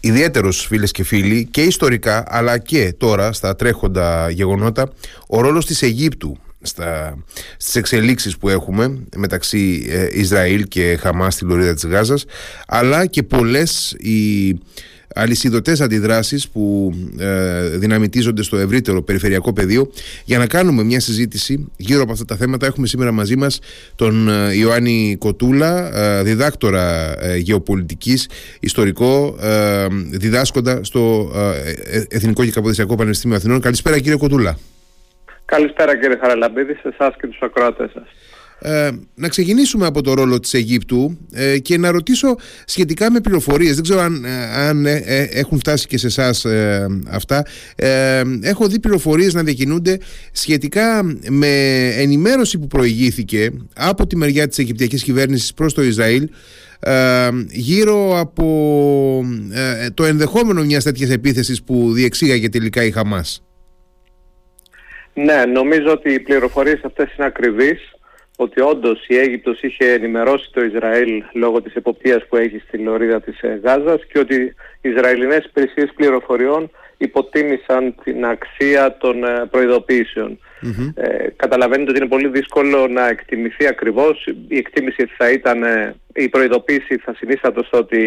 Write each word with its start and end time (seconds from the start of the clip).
ιδιαίτερος 0.00 0.66
φίλες 0.66 0.90
και 0.90 1.04
φίλοι 1.04 1.48
και 1.50 1.62
ιστορικά 1.62 2.24
αλλά 2.26 2.58
και 2.58 2.94
τώρα 2.98 3.32
στα 3.32 3.56
τρέχοντα 3.56 4.30
γεγονότα 4.30 4.92
ο 5.26 5.40
ρόλος 5.40 5.66
της 5.66 5.82
Αιγύπτου 5.82 6.36
στα, 6.62 7.18
στις 7.56 7.74
εξελίξεις 7.74 8.36
που 8.36 8.48
έχουμε 8.48 8.98
μεταξύ 9.16 9.86
ε, 9.90 10.08
Ισραήλ 10.12 10.64
και 10.68 10.96
Χαμάς 11.00 11.34
στη 11.34 11.44
Λωρίδα 11.44 11.74
της 11.74 11.86
Γάζας 11.86 12.24
αλλά 12.66 13.06
και 13.06 13.22
πολλές 13.22 13.96
οι 13.98 14.48
αλυσιδωτές 15.14 15.80
αντιδράσεις 15.80 16.48
που 16.48 16.94
ε, 17.18 17.68
δυναμητίζονται 17.68 18.42
στο 18.42 18.56
ευρύτερο 18.56 19.02
περιφερειακό 19.02 19.52
πεδίο. 19.52 19.90
Για 20.24 20.38
να 20.38 20.46
κάνουμε 20.46 20.82
μια 20.82 21.00
συζήτηση 21.00 21.72
γύρω 21.76 22.02
από 22.02 22.12
αυτά 22.12 22.24
τα 22.24 22.36
θέματα 22.36 22.66
έχουμε 22.66 22.86
σήμερα 22.86 23.12
μαζί 23.12 23.36
μας 23.36 23.60
τον 23.96 24.28
ε, 24.28 24.54
Ιωάννη 24.54 25.16
Κοτούλα 25.18 25.98
ε, 25.98 26.22
διδάκτορα 26.22 27.14
ε, 27.20 27.36
γεωπολιτικής 27.36 28.28
ιστορικό 28.60 29.38
διδάσκοντα 30.10 30.84
στο 30.84 31.30
Εθνικό 32.08 32.44
και 32.44 32.50
Καποδισιακό 32.50 32.94
Πανεπιστήμιο 32.94 33.36
Αθηνών. 33.36 33.60
Καλησπέρα 33.60 33.98
κύριε 33.98 34.16
Κοτούλα. 34.16 34.58
Καλησπέρα 35.44 35.98
κύριε 35.98 36.16
Χαραλαμπίδη 36.20 36.72
σε 36.72 36.88
εσάς 36.98 37.14
και 37.20 37.26
τους 37.26 37.38
ακροατές 37.40 37.90
σας 37.90 38.29
ε, 38.62 38.90
να 39.14 39.28
ξεκινήσουμε 39.28 39.86
από 39.86 40.02
το 40.02 40.14
ρόλο 40.14 40.40
της 40.40 40.54
Αιγύπτου 40.54 41.18
ε, 41.32 41.58
και 41.58 41.78
να 41.78 41.90
ρωτήσω 41.90 42.36
σχετικά 42.64 43.10
με 43.10 43.20
πληροφορίες. 43.20 43.74
Δεν 43.74 43.82
ξέρω 43.82 44.00
αν, 44.00 44.24
ε, 44.24 44.44
αν 44.56 44.86
έχουν 45.32 45.58
φτάσει 45.58 45.86
και 45.86 45.98
σε 45.98 46.06
εσάς 46.06 46.46
αυτά. 47.10 47.46
Έχω 48.42 48.66
δει 48.66 48.80
πληροφορίες 48.80 49.34
να 49.34 49.42
διακινούνται 49.42 49.98
σχετικά 50.32 51.02
με 51.28 51.48
ενημέρωση 51.96 52.58
που 52.58 52.66
προηγήθηκε 52.66 53.50
από 53.74 54.06
τη 54.06 54.16
μεριά 54.16 54.48
της 54.48 54.58
Αιγυπτιακής 54.58 55.02
κυβέρνησης 55.02 55.54
προς 55.54 55.74
το 55.74 55.82
Ισραήλ 55.82 56.28
γύρω 57.50 58.18
από 58.18 59.24
το 59.94 60.04
ενδεχόμενο 60.04 60.62
μιας 60.62 60.84
τέτοιας 60.84 61.10
επίθεσης 61.10 61.62
που 61.62 61.92
διεξήγαγε 61.92 62.48
τελικά 62.48 62.84
η 62.84 62.90
Χαμάς. 62.90 63.42
Ναι, 65.14 65.44
νομίζω 65.44 65.92
ότι 65.92 66.12
οι 66.12 66.20
πληροφορίες 66.20 66.80
αυτές 66.84 67.14
είναι 67.16 67.26
ακριβείς 67.26 67.89
ότι 68.42 68.60
όντως 68.60 69.04
η 69.08 69.18
Αίγυπτος 69.18 69.62
είχε 69.62 69.92
ενημερώσει 69.92 70.50
το 70.52 70.64
Ισραήλ 70.64 71.22
λόγω 71.32 71.62
της 71.62 71.74
εποπτείας 71.74 72.26
που 72.28 72.36
έχει 72.36 72.62
στη 72.66 72.78
λωρίδα 72.78 73.20
της 73.20 73.40
ε, 73.40 73.60
Γάζας 73.64 74.04
και 74.12 74.18
ότι 74.18 74.34
οι 74.80 74.88
Ισραηλινές 74.88 75.44
υπηρεσίες 75.44 75.92
πληροφοριών 75.94 76.70
υποτίμησαν 76.96 77.94
την 78.04 78.24
αξία 78.24 78.96
των 78.96 79.24
ε, 79.24 79.46
προειδοποιησεων 79.50 80.38
Ε, 80.94 81.26
καταλαβαίνετε 81.36 81.90
ότι 81.90 81.98
είναι 82.00 82.08
πολύ 82.08 82.28
δύσκολο 82.28 82.86
να 82.86 83.08
εκτιμηθεί 83.08 83.66
ακριβώς. 83.66 84.26
Η 84.48 84.56
εκτίμηση 84.56 85.06
θα 85.16 85.30
ήταν, 85.30 85.62
ε, 85.62 85.94
η 86.14 86.28
προειδοποίηση 86.28 86.96
θα 86.96 87.14
συνίστατο 87.14 87.62
στο 87.62 87.78
ότι 87.78 88.00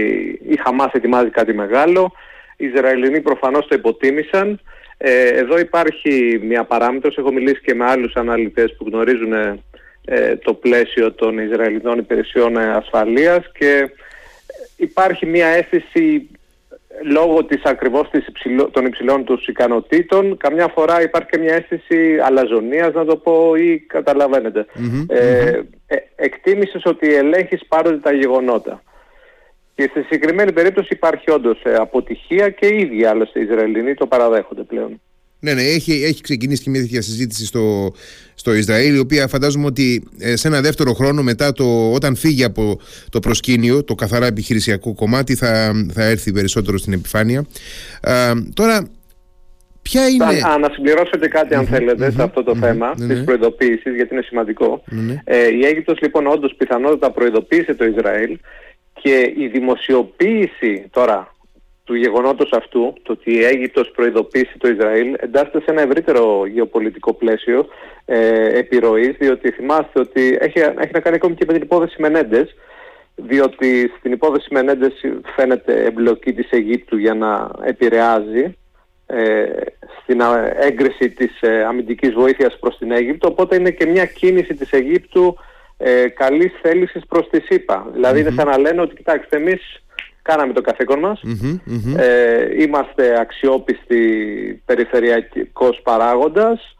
η 0.48 0.56
Χαμάς 0.64 0.92
ετοιμάζει 0.92 1.30
κάτι 1.30 1.54
μεγάλο. 1.54 2.12
Οι 2.58 2.66
Ισραηλινοί 2.66 3.22
προφανώς 3.22 3.68
το 3.68 3.76
υποτίμησαν. 3.76 4.60
Ε, 4.98 5.28
εδώ 5.28 5.60
υπάρχει 5.60 6.40
μια 6.44 6.64
παράμετρος, 6.64 7.18
έχω 7.18 7.32
μιλήσει 7.32 7.62
και 7.62 7.74
με 7.74 7.86
άλλους 7.86 8.14
αναλυτές 8.16 8.76
που 8.78 8.86
γνωρίζουν 8.88 9.34
ε, 9.34 9.60
το 10.44 10.54
πλαίσιο 10.54 11.14
των 11.14 11.38
Ισραηλινών 11.38 11.98
υπηρεσιών 11.98 12.58
ασφαλείας 12.58 13.52
και 13.52 13.90
υπάρχει 14.76 15.26
μια 15.26 15.48
αίσθηση 15.48 16.30
λόγω 17.02 17.46
της 17.46 17.62
ακριβώς 17.64 18.10
της 18.10 18.26
των 18.72 18.86
υψηλών 18.86 19.24
τους 19.24 19.48
ικανοτήτων 19.48 20.38
καμιά 20.38 20.68
φορά 20.68 21.02
υπάρχει 21.02 21.30
και 21.30 21.38
μια 21.38 21.54
αίσθηση 21.54 22.20
αλαζονίας 22.24 22.94
να 22.94 23.06
το 23.06 23.16
πω 23.18 23.56
ή 23.56 23.80
καταλαβαινετε 23.80 24.66
ε, 25.08 25.62
ε, 25.88 25.96
εκτίμησες 26.16 26.86
ότι 26.86 27.14
ελέγχεις 27.16 27.66
πάρονται 27.68 27.98
τα 27.98 28.12
γεγονότα. 28.14 28.84
Και 29.76 29.88
στη 29.90 30.02
συγκεκριμένη 30.02 30.52
περίπτωση 30.54 30.88
υπάρχει 30.92 31.32
όντως 31.32 31.62
ε, 31.64 31.74
αποτυχία 31.74 32.50
και 32.50 32.66
οι 32.66 32.78
ίδιοι 32.78 33.06
άλλωστε 33.06 33.40
οι 33.40 33.44
Ισραηλινοί 33.44 33.94
το 33.94 34.08
παραδέχονται 34.08 34.64
πλέον 34.64 35.02
ναι, 35.44 35.54
ναι, 35.54 35.62
έχει, 35.62 36.04
έχει 36.04 36.22
ξεκινήσει 36.22 36.64
και 36.64 36.70
μια 36.70 36.82
τέτοια 36.82 37.02
συζήτηση 37.02 37.46
στο, 37.46 37.94
στο 38.36 38.54
Ισραήλ, 38.54 38.96
η 38.96 39.00
οποία 39.00 39.28
φαντάζομαι 39.28 39.66
ότι 39.66 40.04
ε, 40.20 40.36
σε 40.36 40.48
ένα 40.48 40.62
δεύτερο 40.62 40.94
χρόνο 40.94 41.24
μετά 41.24 41.52
το, 41.52 41.92
όταν 41.94 42.16
φύγει 42.16 42.44
από 42.44 42.80
το 43.10 43.20
προσκήνιο, 43.20 43.84
το 43.84 43.96
καθαρά 43.96 44.26
επιχειρησιακό 44.26 44.94
κομμάτι, 44.94 45.36
θα, 45.36 45.72
θα 45.94 46.04
έρθει 46.04 46.32
περισσότερο 46.32 46.78
στην 46.78 46.94
επιφάνεια. 46.94 47.46
τώρα, 48.54 48.88
Ποια 49.82 50.08
είναι... 50.08 50.26
Θα, 50.26 50.58
να 50.58 50.70
συμπληρώσω 50.74 51.18
και 51.20 51.28
κάτι 51.28 51.56
αν 51.56 51.66
θελετε 51.66 52.12
σε 52.12 52.24
αυτό 52.24 52.44
το 52.44 52.56
θέμα 52.56 52.94
ναι, 52.98 53.14
της 53.14 53.24
προειδοποίησης 53.24 53.96
γιατί 53.96 54.14
είναι 54.14 54.24
σημαντικό. 54.24 54.84
Ε, 55.24 55.48
η 55.48 55.66
Αίγυπτος 55.66 56.02
λοιπόν 56.02 56.28
όντως 56.28 56.56
πιθανότατα 56.58 57.12
προειδοποίησε 57.12 57.74
το 57.74 57.86
Ισραήλ 57.86 58.38
και 59.02 59.34
η 59.38 59.48
δημοσιοποίηση 59.48 60.86
τώρα 60.92 61.33
του 61.84 61.96
γεγονότος 61.96 62.52
αυτού, 62.52 62.94
το 63.02 63.12
ότι 63.12 63.34
η 63.34 63.44
Αίγυπτος 63.44 63.92
προειδοποίησε 63.92 64.54
το 64.58 64.68
Ισραήλ, 64.68 65.16
εντάσσεται 65.18 65.60
σε 65.60 65.66
ένα 65.68 65.82
ευρύτερο 65.82 66.46
γεωπολιτικό 66.46 67.14
πλαίσιο 67.14 67.68
ε, 68.06 68.58
επιρροής, 68.58 69.16
διότι 69.20 69.52
θυμάστε 69.52 70.00
ότι 70.00 70.38
έχει, 70.40 70.60
έχει 70.60 70.92
να 70.94 71.00
κάνει 71.00 71.16
ακόμη 71.16 71.36
και 71.36 71.46
με 71.48 71.54
την 71.54 71.62
υπόθεση 71.62 72.02
Μενέντες, 72.02 72.56
διότι 73.16 73.92
στην 73.98 74.12
υπόθεση 74.12 74.48
Μενέντες 74.52 74.94
φαίνεται 75.36 75.84
εμπλοκή 75.84 76.34
της 76.34 76.50
Αιγύπτου 76.50 76.98
για 76.98 77.14
να 77.14 77.50
επηρεάζει 77.64 78.56
ε, 79.06 79.46
στην 80.02 80.22
έγκριση 80.60 81.10
της 81.10 81.42
ε, 81.42 81.64
αμυντικής 81.64 82.14
βοήθειας 82.14 82.58
προς 82.60 82.78
την 82.78 82.92
Αίγυπτο, 82.92 83.28
οπότε 83.28 83.56
είναι 83.56 83.72
και 83.72 83.86
μια 83.86 84.06
κίνηση 84.06 84.54
της 84.54 84.72
Αιγύπτου 84.72 85.38
ε, 85.78 86.08
καλής 86.08 86.54
θέλησης 86.62 87.06
προς 87.08 87.30
τη 87.30 87.42
ΣΥΠΑ. 87.42 87.88
Δηλαδή 87.94 88.20
είναι 88.20 88.32
σαν 88.32 88.48
να 88.48 88.58
λένε 88.58 88.82
ότι 88.82 88.96
κοιτάξτε 88.96 89.38
εμείς 89.38 89.84
κάναμε 90.24 90.54
το 90.54 90.62
καθήκον 90.62 91.00
μας, 91.00 91.22
Ε, 91.98 92.62
είμαστε 92.62 93.20
αξιόπιστοι 93.20 94.02
περιφερειακός 94.66 95.82
παράγοντας 95.84 96.76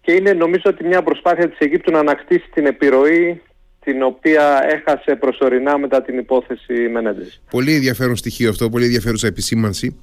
και 0.00 0.12
είναι 0.12 0.32
νομίζω 0.32 0.62
ότι 0.64 0.84
μια 0.86 1.02
προσπάθεια 1.02 1.48
της 1.48 1.58
Αιγύπτου 1.58 1.90
να 1.90 1.98
ανακτήσει 1.98 2.48
την 2.54 2.66
επιρροή 2.66 3.42
την 3.84 4.02
οποία 4.02 4.64
έχασε 4.68 5.16
προσωρινά 5.16 5.78
μετά 5.78 6.02
την 6.02 6.18
υπόθεση 6.18 6.72
Μενέντες. 6.92 7.42
Πολύ 7.50 7.74
ενδιαφέρον 7.74 8.16
στοιχείο 8.16 8.50
αυτό, 8.50 8.68
πολύ 8.68 8.84
ενδιαφέρουσα 8.84 9.26
επισήμανση. 9.26 9.96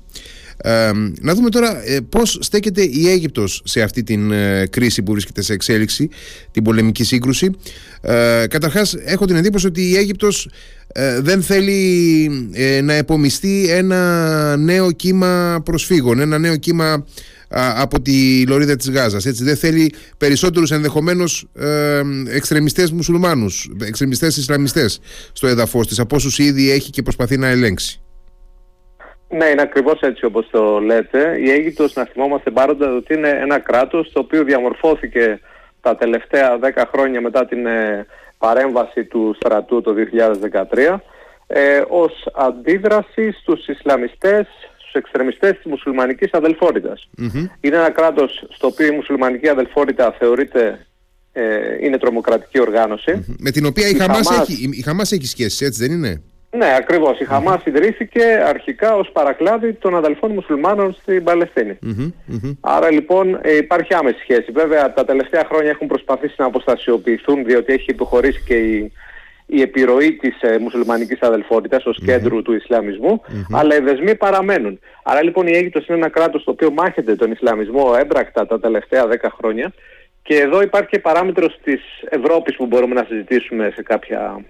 Ε, 0.62 0.92
να 1.22 1.36
δούμε 1.36 1.50
τώρα 1.50 1.82
ε, 1.86 2.00
πώς 2.10 2.38
στέκεται 2.42 2.82
η 2.82 3.10
Αίγυπτος 3.10 3.62
σε 3.66 3.82
αυτή 3.82 4.04
την 4.04 4.32
ε, 4.32 4.68
κρίση 4.70 5.04
που 5.04 5.12
βρίσκεται 5.12 5.42
σε 5.42 5.54
εξέλιξη, 5.54 6.10
την 6.52 6.64
πολεμική 6.64 7.04
σύγκρουση. 7.04 7.52
Ε, 8.02 8.46
καταρχάς 8.50 8.94
έχω 8.94 9.26
την 9.26 9.36
εντύπωση 9.36 9.68
ότι 9.68 9.90
η 9.90 9.96
Αίγυπτος 9.98 10.50
ε, 10.88 11.20
δεν 11.22 11.42
θέλει 11.42 12.30
να 12.84 12.94
επομιστεί 12.94 13.70
ένα 13.70 14.58
νέο 14.58 14.92
κύμα 14.92 15.62
προσφύγων, 15.66 16.20
ένα 16.20 16.38
νέο 16.38 16.56
κύμα 16.56 17.06
από 17.50 18.02
τη 18.02 18.46
λωρίδα 18.48 18.76
της 18.76 18.90
Γάζας 18.90 19.26
έτσι 19.26 19.44
δεν 19.44 19.58
θέλει 19.58 19.94
περισσότερους 20.18 20.72
ενδεχομένως 20.72 21.48
ε, 21.54 22.02
εξτρεμιστές 22.28 22.92
μουσουλμάνους 22.92 23.70
εξτρεμιστές 23.82 24.38
Ισλαμιστές 24.38 25.00
στο 25.34 25.48
εδαφός 25.48 25.88
της 25.88 26.00
από 26.00 26.16
όσους 26.16 26.38
ήδη 26.40 26.72
έχει 26.72 26.90
και 26.90 27.02
προσπαθεί 27.02 27.38
να 27.38 27.48
ελέγξει 27.48 28.02
ναι, 29.30 29.46
είναι 29.46 29.62
ακριβώς 29.62 30.00
έτσι 30.00 30.26
όπως 30.26 30.48
το 30.52 30.80
λέτε. 30.80 31.38
Η 31.40 31.52
Αίγυπτος, 31.52 31.94
να 31.94 32.06
θυμόμαστε 32.06 32.52
πάροντα 32.52 32.96
ότι 32.96 33.14
είναι 33.14 33.30
ένα 33.30 33.60
κράτος 33.60 34.12
το 34.12 34.20
οποίο 34.20 34.44
διαμορφώθηκε 34.44 35.40
τα 35.82 35.96
τελευταία 35.96 36.60
10 36.62 36.84
χρόνια 36.92 37.22
μετά 37.22 37.46
την 37.46 37.66
ε, 37.66 38.06
παρέμβαση 38.38 39.06
του 39.06 39.36
στρατού 39.40 39.82
το 39.82 39.94
2013 40.72 40.96
ε, 41.48 41.82
ως 41.88 42.28
αντίδραση 42.34 43.32
στους 43.32 43.68
Ισλαμιστές, 43.68 44.48
στους 44.78 44.94
εξτρεμιστές 44.94 45.52
της 45.52 45.66
μουσουλμανικής 45.66 46.30
Είναι 47.62 47.76
ένα 47.76 47.92
κράτος 47.92 48.46
στο 48.50 48.68
οποίο 48.68 48.88
η 48.88 48.96
μουσουλμανική 48.96 49.48
αδελφότητα 49.48 50.16
θεωρείται 50.20 50.88
ε, 51.32 51.86
είναι 51.86 51.98
τρομοκρατική 51.98 52.60
Με 53.40 53.52
την 53.52 53.66
οποία 53.66 53.88
η, 53.88 53.92
η, 53.92 54.00
Χαμάς, 54.00 54.28
Χαμάς... 54.28 54.50
Έχει, 54.50 54.70
η 54.72 54.82
Χαμάς 54.82 55.12
έχει 55.12 55.26
σχέση, 55.26 55.66
έτσι 55.66 55.88
δεν 55.88 55.98
είναι; 55.98 56.22
Ναι, 56.52 56.76
ακριβώς. 56.78 57.20
Η 57.20 57.26
Χαμάς 57.26 57.66
ιδρύθηκε 57.66 58.24
αρχικά 58.46 58.96
ως 58.96 59.10
παρακλάδι 59.12 59.74
των 59.74 59.96
αδελφών 59.96 60.32
μουσουλμάνων 60.32 60.94
στην 60.94 61.24
παλαιστινη 61.24 61.78
Άρα 62.60 62.92
λοιπόν 62.92 63.40
ε, 63.42 63.56
υπάρχει 63.56 63.94
άμεση 63.94 64.20
σχέση. 64.20 64.52
Βέβαια 64.52 64.94
τα 64.94 65.06
τελευταία 65.06 65.44
χρόνια 65.46 65.70
έχουν 65.70 65.88
προσπαθήσει 65.88 66.36
να 66.38 66.46
αποστασιοποιηθούν 66.46 67.46
διότι 67.46 67.74
έχει 67.74 67.90
υποχωρήσει 67.90 68.44
και 68.46 68.56
η, 68.56 68.92
η 69.46 69.62
επιρροή 69.62 70.14
της 70.14 70.42
ε, 70.42 70.58
μουσουλμανικής 70.58 71.22
αδελφότητας 71.22 71.86
ως 71.86 72.00
κέντρου 72.06 72.42
του 72.42 72.54
Ισλαμισμού, 72.54 73.22
αλλά 73.52 73.76
οι 73.76 73.80
δεσμοί 73.80 74.16
παραμένουν. 74.16 74.80
Άρα 75.04 75.24
λοιπόν 75.24 75.48
η 75.48 75.58
Αίγυπτος 75.58 75.88
είναι 75.88 75.98
ένα 75.98 76.10
κράτος 76.10 76.44
το 76.44 76.52
οποίο 76.52 76.72
μάχεται 76.72 77.16
τον 77.16 77.32
Ισλαμισμό 77.32 77.96
έμπρακτα 78.00 78.48
τα 78.48 78.60
τελευταία 78.60 79.06
10 79.08 79.16
χρόνια 79.38 79.74
και 80.22 80.36
εδώ 80.36 80.62
υπάρχει 80.62 80.90
και 80.90 81.00
παράμετρος 81.00 81.60
της 81.64 81.82
Ευρώπης 82.10 82.56
που 82.56 82.66
μπορούμε 82.66 82.94
να 82.94 83.06
συζητήσουμε 83.10 83.72
σε 83.76 83.84
κάποια 83.84 84.46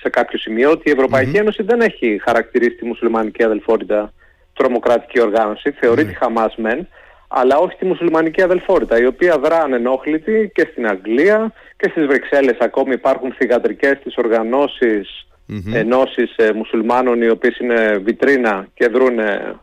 σε 0.00 0.08
κάποιο 0.08 0.38
σημείο 0.38 0.70
ότι 0.70 0.88
η 0.88 0.90
Ευρωπαϊκή 0.90 1.36
Ένωση 1.36 1.62
δεν 1.62 1.80
έχει 1.80 2.20
χαρακτηρίσει 2.24 2.76
τη 2.76 2.84
μουσουλμανική 2.84 3.42
αδελφότητα 3.42 4.12
τρομοκρατική 4.52 5.20
οργάνωση. 5.20 5.70
Θεωρεί 5.70 6.04
τη 6.04 6.14
Χαμάς 6.14 6.56
μεν, 6.56 6.88
αλλά 7.28 7.58
όχι 7.58 7.76
τη 7.76 7.84
μουσουλμανική 7.84 8.42
αδελφότητα, 8.42 9.00
η 9.00 9.06
οποία 9.06 9.38
δρά 9.38 9.62
ανενόχλητη 9.62 10.50
και 10.54 10.68
στην 10.70 10.86
Αγγλία 10.86 11.52
και 11.76 11.88
στις 11.90 12.06
Βρυξέλλες 12.06 12.58
ακόμη 12.58 12.92
υπάρχουν 12.92 13.32
θυγατρικές 13.32 13.98
της 14.02 14.16
οργανώσεις 14.16 15.26
ενώσεις 15.72 16.36
ε, 16.36 16.52
μουσουλμάνων 16.52 17.22
οι 17.22 17.28
οποίες 17.28 17.58
είναι 17.58 17.98
βιτρίνα 18.04 18.68
και 18.74 18.88
δρούν 18.88 19.18
ε, 19.18 19.58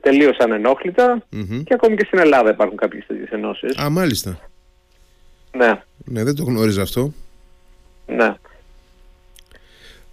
τελείως 0.00 0.36
και 1.64 1.74
ακόμη 1.74 1.96
και 1.96 2.04
στην 2.04 2.18
Ελλάδα 2.18 2.50
υπάρχουν 2.50 2.76
κάποιες 2.76 3.04
τέτοιες 3.06 3.30
ενώσεις. 3.30 3.76
Α, 3.76 3.90
μάλιστα. 3.90 4.38
Ναι. 5.56 5.72
Ναι, 6.04 6.24
δεν 6.24 6.34
το 6.34 6.42
γνώριζα 6.42 6.82
αυτό. 6.82 7.12
Ναι. 8.06 8.34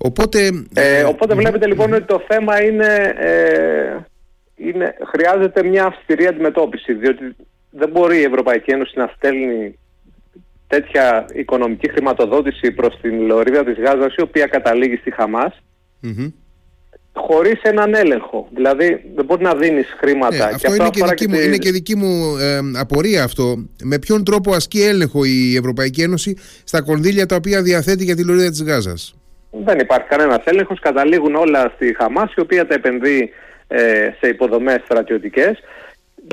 Οπότε, 0.02 0.66
ε, 0.74 1.04
οπότε 1.04 1.36
βλέπετε 1.36 1.68
λοιπόν 1.68 1.94
ότι 1.94 2.04
το 2.04 2.24
θέμα 2.28 2.64
είναι, 2.64 3.14
ε, 3.18 3.98
είναι, 4.56 4.96
χρειάζεται 5.12 5.64
μια 5.64 5.86
αυστηρή 5.86 6.28
αντιμετώπιση 6.28 6.94
διότι 6.94 7.36
δεν 7.70 7.90
μπορεί 7.90 8.18
η 8.18 8.24
Ευρωπαϊκή 8.24 8.72
Ένωση 8.72 8.94
να 8.96 9.12
στέλνει 9.16 9.80
τέτοια 10.68 11.26
οικονομική 11.34 11.90
χρηματοδότηση 11.90 12.72
προς 12.72 13.00
την 13.02 13.22
λωρίδα 13.22 13.64
της 13.64 13.78
Γάζας 13.78 14.16
η 14.16 14.22
οποία 14.22 14.48
καταλήγει 14.48 14.96
στη 14.96 15.12
χαμας 15.12 15.62
χωρίς 17.20 17.62
έναν 17.62 17.94
έλεγχο. 17.94 18.48
Δηλαδή 18.56 19.02
δεν 19.16 19.26
μπορεί 19.26 19.44
να 19.44 19.56
δίνεις 19.56 19.88
χρήματα. 20.00 20.36
Ναι, 20.36 20.44
αυτό, 20.44 20.76
είναι, 20.76 20.90
και 20.90 21.04
δική 21.04 21.28
μου, 21.28 21.40
είναι 21.40 21.58
και 21.58 21.72
δική 21.72 21.96
μου 21.96 22.38
ε, 22.38 22.60
απορία 22.76 23.24
αυτό. 23.24 23.66
Με 23.84 24.00
ποιον 24.00 24.24
τρόπο 24.24 24.54
ασκεί 24.54 24.82
έλεγχο 24.82 25.24
η 25.24 25.56
Ευρωπαϊκή 25.56 26.02
Ένωση 26.02 26.36
στα 26.64 26.82
κονδύλια 26.82 27.26
τα 27.26 27.36
οποία 27.36 27.62
διαθέτει 27.62 28.04
για 28.04 28.16
τη 28.16 28.24
λωρίδα 28.24 28.50
της 28.50 28.64
Γάζας; 28.64 29.16
Δεν 29.52 29.80
υπάρχει 29.80 30.08
κανένας 30.08 30.44
έλεγχος. 30.44 30.80
Καταλήγουν 30.80 31.36
όλα 31.36 31.72
στη 31.76 31.96
Χαμάς 32.00 32.34
η 32.34 32.40
οποία 32.42 32.68
τα 32.68 32.74
επενδύει 32.74 33.34
ε, 33.68 34.10
σε 34.20 34.28
υποδομές 34.28 34.82
στρατιωτικές. 34.84 35.60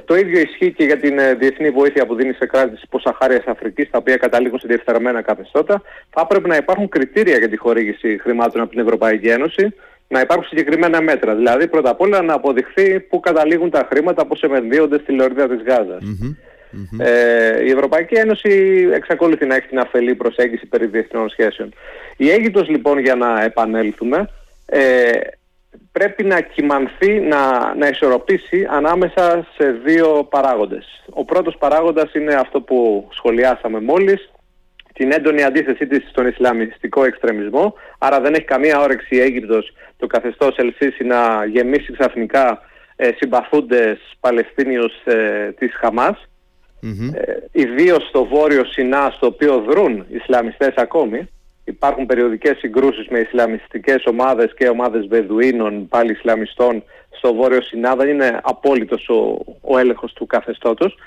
Το 0.05 0.17
ίδιο 0.17 0.41
ισχύει 0.41 0.73
και 0.73 0.85
για 0.85 0.99
την 0.99 1.19
ε, 1.19 1.35
διεθνή 1.35 1.71
βοήθεια 1.71 2.07
που 2.07 2.15
δίνει 2.15 2.33
σε 2.33 2.47
κράτη 2.47 2.71
της 2.71 2.83
υποσαχάρια 2.83 3.43
Αφρικής, 3.47 3.91
τα 3.91 3.99
οποία 3.99 4.17
καταλήγουν 4.17 4.59
σε 4.59 4.67
διεφθαρμένα 4.67 5.23
καθεστώτα. 5.23 5.83
Θα 6.11 6.21
έπρεπε 6.21 6.49
να 6.49 6.57
υπάρχουν 6.57 6.89
κριτήρια 6.89 7.39
για 7.39 7.49
τη 7.49 7.57
χορήγηση 7.57 8.19
χρημάτων 8.23 8.61
από 8.61 8.71
την 8.71 8.81
Ευρωπαϊκή 8.81 9.29
Ένωση, 9.29 9.75
να 10.09 10.21
υπάρχουν 10.21 10.47
συγκεκριμένα 10.47 11.01
μέτρα. 11.01 11.35
Δηλαδή, 11.35 11.69
πρώτα 11.69 11.91
απ' 11.91 12.01
όλα 12.01 12.23
να 12.23 12.35
αποδειχθεί 12.35 13.01
πού 13.01 13.21
καταλήγουν 13.21 13.71
τα 13.71 13.87
χρήματα, 13.91 14.27
πώς 14.27 14.43
επενδύονται 14.43 14.99
στη 14.99 15.13
λωρίδα 15.13 15.49
της 15.49 15.63
γαζα 16.77 17.11
Ε, 17.11 17.65
η 17.65 17.71
Ευρωπαϊκή 17.71 18.15
Ένωση 18.15 18.51
εξακολουθεί 18.93 19.47
να 19.47 19.55
έχει 19.55 19.67
την 19.67 19.79
αφελή 19.79 20.15
προσέγγιση 20.15 20.67
περί 20.67 20.87
διεθνών 20.87 21.29
σχέσεων. 21.29 21.75
Η 22.17 22.31
Αίγυπτος 22.31 22.69
λοιπόν 22.69 22.99
για 22.99 23.15
να 23.15 23.43
επανέλθουμε 23.43 24.29
ε, 24.67 25.11
πρέπει 25.93 26.25
να 26.25 26.41
κοιμανθεί, 26.41 27.21
να, 27.21 27.75
να 27.75 27.89
ισορροπήσει 27.89 28.67
ανάμεσα 28.71 29.47
σε 29.57 29.71
δύο 29.85 30.27
παράγοντες. 30.31 31.05
Ο 31.11 31.25
πρώτος 31.25 31.57
παράγοντας 31.59 32.15
είναι 32.15 32.35
αυτό 32.35 32.61
που 32.61 33.09
σχολιάσαμε 33.13 33.81
μόλις, 33.81 34.31
την 34.93 35.13
έντονη 35.13 35.43
αντίθεσή 35.43 35.87
της 35.87 36.09
στον 36.11 36.27
Ισλαμιστικό 36.27 37.05
εξτρεμισμό, 37.05 37.75
άρα 37.99 38.21
δεν 38.21 38.35
έχει 38.35 38.45
καμία 38.45 38.81
όρεξη 38.81 39.17
η 39.17 39.21
Αίγυπτος 39.21 39.73
το 39.97 40.07
καθεστώς 40.07 40.57
Ελσίση 40.57 41.05
να 41.05 41.45
γεμίσει 41.45 41.93
ξαφνικά 41.93 42.61
ε, 42.97 43.11
συμπαθούντες 43.17 43.99
Παλαιστίνιους 44.21 44.93
ε, 45.05 45.53
της 45.59 45.75
χαμας 46.81 47.15
ε, 47.15 47.49
ιδίως 47.53 48.09
στο 48.09 48.25
βόρειο 48.25 48.65
Σινά, 48.65 49.13
στο 49.17 49.27
οποίο 49.27 49.65
δρούν 49.69 50.07
Ισλαμιστές 50.09 50.75
ακόμη, 50.77 51.29
υπάρχουν 51.65 52.07
περιοδικές 52.07 52.59
συγκρούσεις 52.59 53.09
με 53.09 53.19
Ισλαμιστικές 53.19 54.05
ομάδες 54.05 54.55
και 54.55 54.69
ομάδες 54.69 55.07
Βεδουίνων, 55.07 55.89
πάλι 55.89 56.13
Ισλαμιστών 56.13 56.83
στο 57.11 57.35
Βόρειο 57.35 57.63
Σινά, 57.63 57.97
δεν 57.97 58.09
είναι 58.09 58.41
απόλυτος 58.43 59.09
ο, 59.09 59.39
ο 59.61 59.79
έλεγχος 59.79 60.13
του 60.13 60.27
καθεστώτος. 60.27 60.99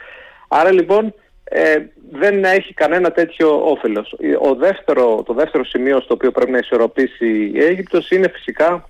Άρα 0.48 0.72
λοιπόν 0.72 1.14
ε, 1.44 1.76
δεν 2.12 2.44
έχει 2.44 2.74
κανένα 2.74 3.12
τέτοιο 3.12 3.70
όφελος. 3.70 4.16
Ο 4.42 4.56
δεύτερο, 4.56 5.24
το 5.26 5.34
δεύτερο 5.34 5.66
σημείο 5.66 6.02
στο 6.02 6.14
οποίο 6.14 6.32
πρέπει 6.32 6.52
να 6.52 6.58
ισορροπήσει 6.58 7.52
η 7.54 7.64
Αίγυπτος 7.64 8.10
είναι 8.12 8.28
φυσικά 8.28 8.90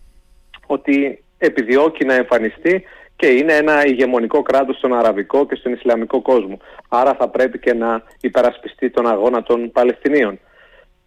ότι 0.66 1.24
επιδιώκει 1.38 2.06
να 2.06 2.14
εμφανιστεί 2.14 2.84
και 3.20 3.28
είναι 3.28 3.54
ένα 3.54 3.86
ηγεμονικό 3.86 4.42
κράτος 4.42 4.76
στον 4.78 4.94
αραβικό 4.94 5.46
και 5.46 5.56
στον 5.56 5.74
ισλαμικό 5.74 6.22
κόσμο. 6.22 6.60
Άρα 6.90 7.16
θα 7.20 7.28
πρέπει 7.30 7.60
και 7.60 7.74
να 7.74 8.02
υπερασπιστεί 8.22 8.90
τον 8.90 9.08
αγώνα 9.08 9.44
των 9.44 9.72
Παλαιστινίων. 9.72 10.40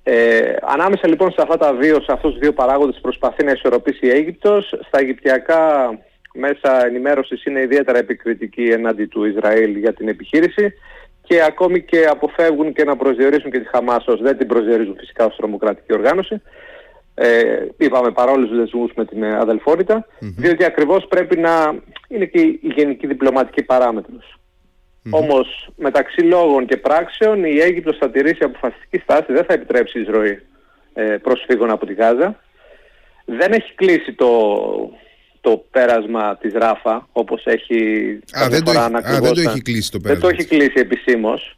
Ε, 0.02 0.54
ανάμεσα 0.62 1.08
λοιπόν 1.08 1.30
σε 1.30 1.42
αυτά 1.42 1.56
τα 1.56 1.74
δύο, 1.74 2.00
σε 2.00 2.12
αυτούς 2.12 2.30
τους 2.30 2.40
δύο 2.40 2.52
παράγοντες 2.52 2.98
προσπαθεί 3.02 3.44
να 3.44 3.50
ισορροπήσει 3.50 4.06
η 4.06 4.10
Αίγυπτος. 4.10 4.74
Στα 4.86 4.98
Αιγυπτιακά 4.98 5.90
μέσα 6.34 6.86
ενημέρωσης 6.86 7.44
είναι 7.44 7.60
ιδιαίτερα 7.60 7.98
επικριτική 7.98 8.62
εναντί 8.62 9.06
του 9.06 9.24
Ισραήλ 9.24 9.76
για 9.76 9.92
την 9.92 10.08
επιχείρηση 10.08 10.72
και 11.22 11.42
ακόμη 11.42 11.82
και 11.82 12.06
αποφεύγουν 12.06 12.72
και 12.72 12.84
να 12.84 12.96
προσδιορίσουν 12.96 13.50
και 13.50 13.58
τη 13.58 13.68
Χαμάς 13.68 14.06
ως 14.06 14.20
δεν 14.20 14.36
την 14.36 14.46
προσδιορίζουν 14.46 14.96
φυσικά 14.98 15.24
ως 15.24 15.36
τρομοκρατική 15.36 15.92
οργάνωση. 15.92 16.42
Ε, 17.14 17.66
είπαμε 17.76 18.10
παρόλους 18.10 18.48
τους 18.48 18.58
δεσμούς 18.58 18.90
με 18.96 19.04
την 19.04 19.24
αδελφότητα, 19.24 20.06
διότι 20.18 20.64
ακριβώς 20.64 21.06
πρέπει 21.08 21.38
να 21.38 21.74
είναι 22.08 22.24
και 22.24 22.40
η 22.40 22.60
γενική 22.62 23.06
διπλωματική 23.06 23.62
παράμετρος. 23.62 24.36
Mm-hmm. 25.04 25.10
Όμως 25.10 25.68
μεταξύ 25.76 26.20
λόγων 26.20 26.66
και 26.66 26.76
πράξεων 26.76 27.44
η 27.44 27.58
Αίγυπτος 27.58 27.96
θα 27.96 28.10
τηρήσει 28.10 28.44
αποφασιστική 28.44 28.98
στάση, 28.98 29.32
δεν 29.32 29.44
θα 29.44 29.52
επιτρέψει 29.52 30.00
εισρωή 30.00 30.42
ε, 30.92 31.02
προσφύγων 31.02 31.70
από 31.70 31.86
τη 31.86 31.94
Γάζα. 31.94 32.40
Δεν 33.24 33.52
έχει 33.52 33.74
κλείσει 33.74 34.12
το, 34.12 34.30
το 35.40 35.64
πέρασμα 35.70 36.36
της 36.36 36.52
Ράφα 36.52 37.08
όπως 37.12 37.42
έχει 37.44 38.18
α, 38.32 38.48
δεν, 38.48 38.64
το 38.64 38.70
έχει, 38.70 38.80
α, 38.80 39.20
δεν 39.20 39.34
το 39.34 39.40
έχει 39.40 39.62
κλείσει 39.62 39.90
το 39.90 40.00
πέρασμα. 40.00 40.28
Δεν 40.28 40.36
το 40.36 40.40
έχει 40.40 40.48
κλείσει 40.48 40.78
επισήμως. 40.80 41.56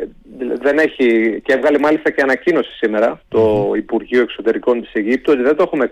Ε, 0.00 0.06
δεν 0.38 0.78
έχει, 0.78 1.40
και 1.44 1.52
έβγαλε 1.52 1.78
μάλιστα 1.78 2.10
και 2.10 2.22
ανακοίνωση 2.22 2.70
σήμερα 2.76 3.20
το 3.28 3.72
Υπουργείο 3.76 4.22
Εξωτερικών 4.22 4.80
της 4.80 4.92
Αιγύπτου 4.92 5.32
ότι 5.34 5.42
δεν 5.42 5.56
το 5.56 5.62
έχουμε 5.62 5.88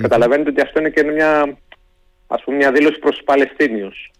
Καταλαβαίνετε 0.00 0.50
ότι 0.50 0.60
αυτό 0.60 0.80
είναι 0.80 0.90
και 0.90 1.04
μια, 1.04 1.58
ας 2.26 2.42
πούμε, 2.44 2.56
μια 2.56 2.72
δήλωση 2.72 2.98
προς 2.98 3.16
τους 3.16 3.24
Παλαιστίνιους. 3.24 4.10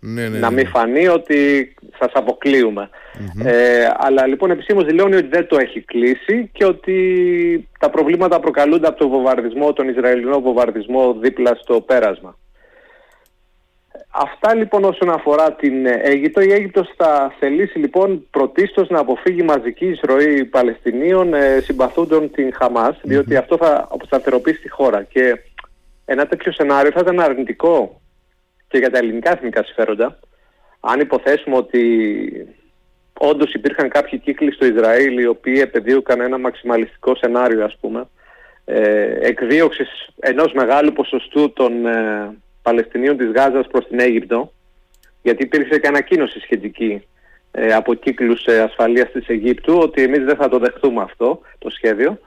Ναι, 0.00 0.28
ναι, 0.28 0.38
να 0.38 0.50
ναι. 0.50 0.56
μην 0.56 0.66
φανεί 0.66 1.08
ότι 1.08 1.74
σας 1.98 2.10
αποκλειουμε 2.12 2.90
Ε, 3.44 3.88
αλλά 3.96 4.26
λοιπόν 4.26 4.50
επισήμως 4.50 4.84
δηλώνει 4.84 5.16
ότι 5.16 5.26
δεν 5.26 5.46
το 5.46 5.56
έχει 5.58 5.80
κλείσει 5.80 6.50
και 6.52 6.64
ότι 6.64 7.68
τα 7.78 7.90
προβλήματα 7.90 8.40
προκαλούνται 8.40 8.86
από 8.86 8.98
τον 8.98 9.08
βομβαρδισμό, 9.08 9.72
τον 9.72 9.88
Ισραηλινό 9.88 10.40
βομβαρδισμό 10.40 11.16
δίπλα 11.20 11.58
στο 11.62 11.80
πέρασμα. 11.80 12.38
Αυτά 14.10 14.54
λοιπόν 14.54 14.84
όσον 14.84 15.10
αφορά 15.10 15.52
την 15.52 15.86
Αίγυπτο. 15.86 16.40
Η 16.40 16.52
Αίγυπτος 16.52 16.92
θα 16.96 17.34
θελήσει 17.38 17.78
λοιπόν 17.78 18.26
πρωτίστως 18.30 18.88
να 18.88 18.98
αποφύγει 18.98 19.42
μαζική 19.42 19.86
εισρωή 19.86 20.44
Παλαιστινίων 20.44 21.34
ε, 21.34 21.60
συμπαθούντων 21.60 22.30
την 22.30 22.52
Χαμάς, 22.54 22.98
διότι 23.02 23.36
αυτό 23.36 23.56
θα 23.56 23.88
αποσταθεροποιήσει 23.90 24.60
τη 24.60 24.68
χώρα. 24.68 25.02
Και 25.02 25.40
ένα 26.04 26.26
τέτοιο 26.26 26.52
σενάριο 26.52 26.90
θα 26.90 27.00
ήταν 27.00 27.20
αρνητικό 27.20 28.00
και 28.68 28.78
για 28.78 28.90
τα 28.90 28.98
ελληνικά 28.98 29.30
εθνικά 29.32 29.64
συμφέροντα, 29.64 30.18
αν 30.80 31.00
υποθέσουμε 31.00 31.56
ότι 31.56 31.82
όντως 33.18 33.52
υπήρχαν 33.52 33.88
κάποιοι 33.88 34.18
κύκλοι 34.18 34.52
στο 34.52 34.66
Ισραήλ 34.66 35.18
οι 35.18 35.26
οποίοι 35.26 35.58
επεδίωκαν 35.62 36.20
ένα 36.20 36.38
μαξιμαλιστικό 36.38 37.16
σενάριο 37.16 37.64
ας 37.64 37.76
πούμε, 37.80 38.08
ε, 38.64 39.16
εκδίωξης 39.20 40.08
ενός 40.20 40.52
μεγάλου 40.52 40.92
ποσοστού 40.92 41.52
των 41.52 41.86
ε, 41.86 42.36
Παλαιστινίων 42.66 43.16
της 43.16 43.30
Γάζας 43.36 43.66
προς 43.66 43.86
την 43.86 44.00
Αίγυπτο, 44.00 44.52
γιατί 45.22 45.42
υπήρξε 45.42 45.78
και 45.78 45.88
ανακοίνωση 45.88 46.40
σχετική 46.40 47.06
ε, 47.50 47.72
από 47.72 47.94
κύκλους 47.94 48.44
ε, 48.44 48.60
ασφαλείας 48.60 49.10
της 49.12 49.28
Αιγύπτου 49.28 49.78
ότι 49.78 50.02
εμείς 50.02 50.24
δεν 50.24 50.36
θα 50.36 50.48
το 50.48 50.58
δεχτούμε 50.58 51.02
αυτό 51.02 51.40
το 51.58 51.70
σχέδιο. 51.70 52.18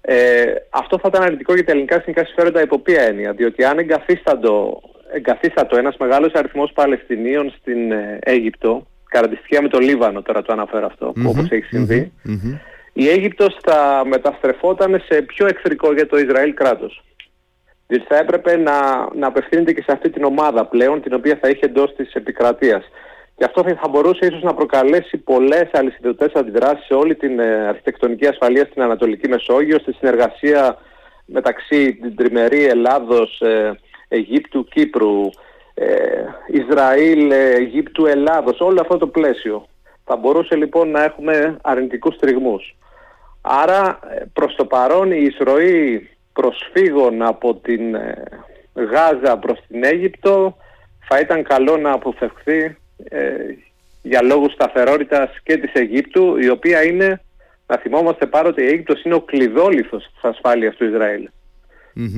Ε, 0.00 0.44
αυτό 0.70 0.98
θα 0.98 1.08
ήταν 1.08 1.22
αρνητικό 1.22 1.54
για 1.54 1.64
τα 1.64 1.70
ελληνικά 1.70 1.94
εθνικά 1.94 2.24
συμφέροντα 2.24 2.62
υπό 2.62 2.78
ποια 2.78 3.02
έννοια, 3.02 3.32
διότι 3.32 3.64
αν 3.64 3.78
εγκαθίσταντο 3.78 4.80
εγκαθίστατο 5.12 5.76
ένας 5.76 5.96
μεγάλος 5.96 6.32
αριθμός 6.32 6.72
Παλαιστινίων 6.72 7.54
στην 7.60 7.92
ε, 7.92 8.18
Αίγυπτο, 8.20 8.86
κατά 9.08 9.28
με 9.62 9.68
το 9.68 9.78
Λίβανο 9.78 10.22
τώρα 10.22 10.42
το 10.42 10.52
αναφέρω 10.52 10.86
αυτό, 10.86 11.12
mm-hmm, 11.16 11.28
όπως 11.28 11.50
έχει 11.50 11.64
συμβεί, 11.64 12.12
mm-hmm, 12.28 12.58
η 12.92 13.08
Αίγυπτος 13.08 13.56
θα 13.62 14.02
μεταστρεφόταν 14.06 15.02
σε 15.08 15.22
πιο 15.22 15.46
εχθρικό 15.46 15.92
για 15.92 16.06
το 16.06 16.18
Ισραήλ 16.18 16.54
κράτος. 16.54 17.04
Διότι 17.92 18.06
θα 18.08 18.16
έπρεπε 18.16 18.56
να, 18.56 19.08
να 19.14 19.26
απευθύνεται 19.26 19.72
και 19.72 19.82
σε 19.82 19.92
αυτή 19.92 20.10
την 20.10 20.24
ομάδα 20.24 20.66
πλέον, 20.66 21.02
την 21.02 21.14
οποία 21.14 21.38
θα 21.40 21.48
είχε 21.48 21.66
εντός 21.66 21.94
της 21.94 22.12
επικρατείας. 22.14 22.84
Και 23.36 23.44
αυτό 23.44 23.62
θα 23.62 23.88
μπορούσε 23.88 24.26
ίσως 24.26 24.42
να 24.42 24.54
προκαλέσει 24.54 25.16
πολλές 25.16 25.68
αλυσιδωτές 25.72 26.32
αντιδράσεις 26.32 26.86
σε 26.86 26.94
όλη 26.94 27.14
την 27.14 27.38
ε, 27.38 27.68
αρχιτεκτονική 27.68 28.26
ασφαλεία 28.26 28.64
στην 28.64 28.82
Ανατολική 28.82 29.28
Μεσόγειο, 29.28 29.78
στη 29.78 29.92
συνεργασία 29.92 30.78
μεταξύ 31.24 31.94
την 31.94 32.16
τριμερή 32.16 32.64
Ελλάδος, 32.64 33.40
ε, 33.40 33.78
Αιγύπτου, 34.08 34.64
Κύπρου, 34.64 35.30
ε, 35.74 36.24
Ισραήλ, 36.46 37.30
ε, 37.30 37.50
Αιγύπτου, 37.50 38.06
Ελλάδος, 38.06 38.60
όλο 38.60 38.80
αυτό 38.80 38.96
το 38.96 39.06
πλαίσιο. 39.06 39.66
Θα 40.04 40.16
μπορούσε 40.16 40.56
λοιπόν 40.56 40.90
να 40.90 41.02
έχουμε 41.02 41.56
αρνητικούς 41.62 42.16
τριγμούς. 42.16 42.76
Άρα 43.40 43.98
ε, 44.10 44.24
προς 44.32 44.54
το 44.54 44.64
παρόν 44.64 45.12
η 45.12 45.22
εισρωή 45.22 46.08
προσφύγων 46.32 47.22
από 47.22 47.54
την 47.54 47.96
Γάζα 48.74 49.38
προς 49.38 49.58
την 49.68 49.84
Αίγυπτο 49.84 50.56
θα 51.08 51.20
ήταν 51.20 51.42
καλό 51.42 51.76
να 51.76 51.92
αποφευχθεί 51.92 52.76
για 54.02 54.22
λόγους 54.22 54.52
σταθερότητας 54.52 55.30
και 55.42 55.56
της 55.56 55.72
Αιγύπτου 55.72 56.36
η 56.38 56.48
οποία 56.48 56.84
είναι 56.84 57.20
να 57.66 57.76
θυμόμαστε 57.78 58.26
πάρα 58.26 58.48
ότι 58.48 58.62
η 58.62 58.66
Αίγυπτος 58.66 59.02
είναι 59.02 59.14
ο 59.14 59.20
κλειδόλιθος 59.20 60.10
της 60.12 60.22
ασφάλειας 60.22 60.76
του 60.76 60.84
ισραηλ 60.84 61.28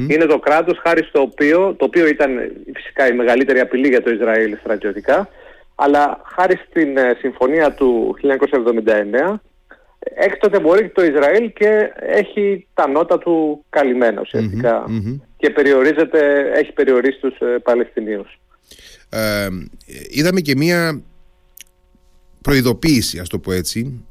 Είναι 0.08 0.24
το 0.24 0.38
κράτος 0.38 0.78
χάρη 0.78 1.04
στο 1.04 1.20
οποίο, 1.20 1.74
το 1.74 1.84
οποίο 1.84 2.06
ήταν 2.06 2.52
φυσικά 2.74 3.08
η 3.08 3.12
μεγαλύτερη 3.12 3.60
απειλή 3.60 3.88
για 3.88 4.02
το 4.02 4.10
Ισραήλ 4.10 4.56
στρατιωτικά, 4.60 5.28
αλλά 5.74 6.20
χάρη 6.24 6.60
στην 6.68 6.96
ε, 6.96 7.16
συμφωνία 7.18 7.72
του 7.72 8.16
1979 9.30 9.34
έκτοτε 10.14 10.60
μπορεί 10.60 10.88
το 10.88 11.04
Ισραήλ 11.04 11.52
και 11.52 11.92
έχει 12.00 12.66
τα 12.74 12.88
νότα 12.88 13.18
του 13.18 13.64
καλυμμένα 13.70 14.22
και 15.36 15.50
περιορίζεται, 15.50 16.50
έχει 16.54 16.72
περιορίσει 16.72 17.18
τους 17.20 17.38
ε, 17.38 17.58
Παλαιστινίους. 17.62 18.40
Ε, 19.08 19.48
είδαμε 20.10 20.40
και 20.40 20.56
μία 20.56 21.02
προειδοποίηση, 22.42 23.18
ας 23.18 23.28
το 23.28 23.38
πω 23.38 23.52
έτσι, 23.52 24.04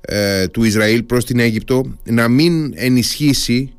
ε, 0.00 0.48
του 0.48 0.64
Ισραήλ 0.64 1.02
προς 1.02 1.24
την 1.24 1.38
Αίγυπτο 1.38 1.98
να 2.04 2.28
μην 2.28 2.72
ενισχύσει 2.76 3.77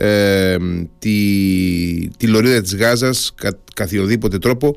ε, 0.00 0.56
τη, 0.98 1.16
τη 2.16 2.26
λωρίδα 2.26 2.60
της 2.60 2.76
Γάζας 2.76 3.32
κα, 3.34 3.58
καθιοδήποτε 3.74 4.38
τρόπο 4.38 4.74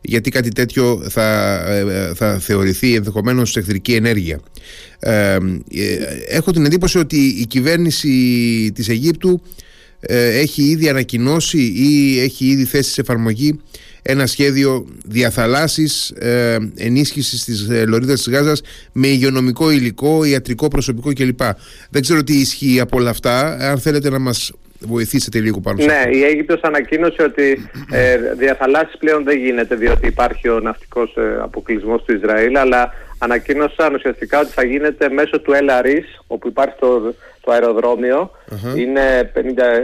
γιατί 0.00 0.30
κάτι 0.30 0.48
τέτοιο 0.48 1.02
θα, 1.08 1.58
ε, 1.68 2.12
θα 2.14 2.38
θεωρηθεί 2.38 2.94
ενδεχομένως 2.94 3.56
εχθρική 3.56 3.94
ενέργεια. 3.94 4.40
Ε, 4.98 5.38
έχω 6.28 6.50
την 6.50 6.64
εντύπωση 6.64 6.98
ότι 6.98 7.16
η 7.16 7.46
κυβέρνηση 7.46 8.10
της 8.74 8.88
Αιγύπτου 8.88 9.42
έχει 10.32 10.62
ήδη 10.62 10.88
ανακοινώσει 10.88 11.58
ή 11.58 12.20
έχει 12.20 12.46
ήδη 12.46 12.64
θέσει 12.64 12.90
σε 12.90 13.00
εφαρμογή 13.00 13.60
ένα 14.06 14.26
σχέδιο 14.26 14.86
διαθαλάσσης 15.04 16.10
ε, 16.10 16.56
ενίσχυσης 16.76 17.44
της 17.44 17.68
ε, 17.68 17.84
λωρίδας 17.84 18.22
της 18.22 18.32
Γάζας 18.32 18.60
με 18.92 19.06
υγειονομικό 19.06 19.70
υλικό, 19.70 20.24
ιατρικό 20.24 20.68
προσωπικό 20.68 21.12
κλπ. 21.12 21.40
Δεν 21.90 22.02
ξέρω 22.02 22.22
τι 22.22 22.34
ισχύει 22.38 22.80
από 22.80 22.98
όλα 22.98 23.10
αυτά. 23.10 23.56
Αν 23.70 23.78
θέλετε 23.78 24.10
να 24.10 24.18
μας 24.18 24.52
βοηθήσετε 24.86 25.38
λίγο 25.38 25.60
πάνω 25.60 25.80
σε 25.80 25.86
Ναι, 25.86 26.16
η 26.16 26.24
Αίγυπτος 26.24 26.60
ανακοίνωσε 26.60 27.22
ότι 27.22 27.68
ε, 27.92 28.16
διαθαλάσσης 28.34 28.98
πλέον 28.98 29.24
δεν 29.24 29.38
γίνεται 29.38 29.74
διότι 29.74 30.06
υπάρχει 30.06 30.48
ο 30.48 30.60
ναυτικός 30.60 31.16
ε, 31.16 31.38
αποκλεισμός 31.40 32.02
του 32.02 32.12
Ισραήλ 32.14 32.56
αλλά 32.56 32.92
ανακοίνωσαν 33.18 33.94
ουσιαστικά 33.94 34.40
ότι 34.40 34.50
θα 34.50 34.64
γίνεται 34.64 35.08
μέσω 35.08 35.40
του 35.40 35.52
Ελαρίς 35.52 36.04
όπου 36.26 36.48
υπάρχει 36.48 36.74
το, 36.78 37.14
το 37.40 37.52
αεροδρομιο 37.52 38.30
είναι 38.76 39.32
50 39.34 39.40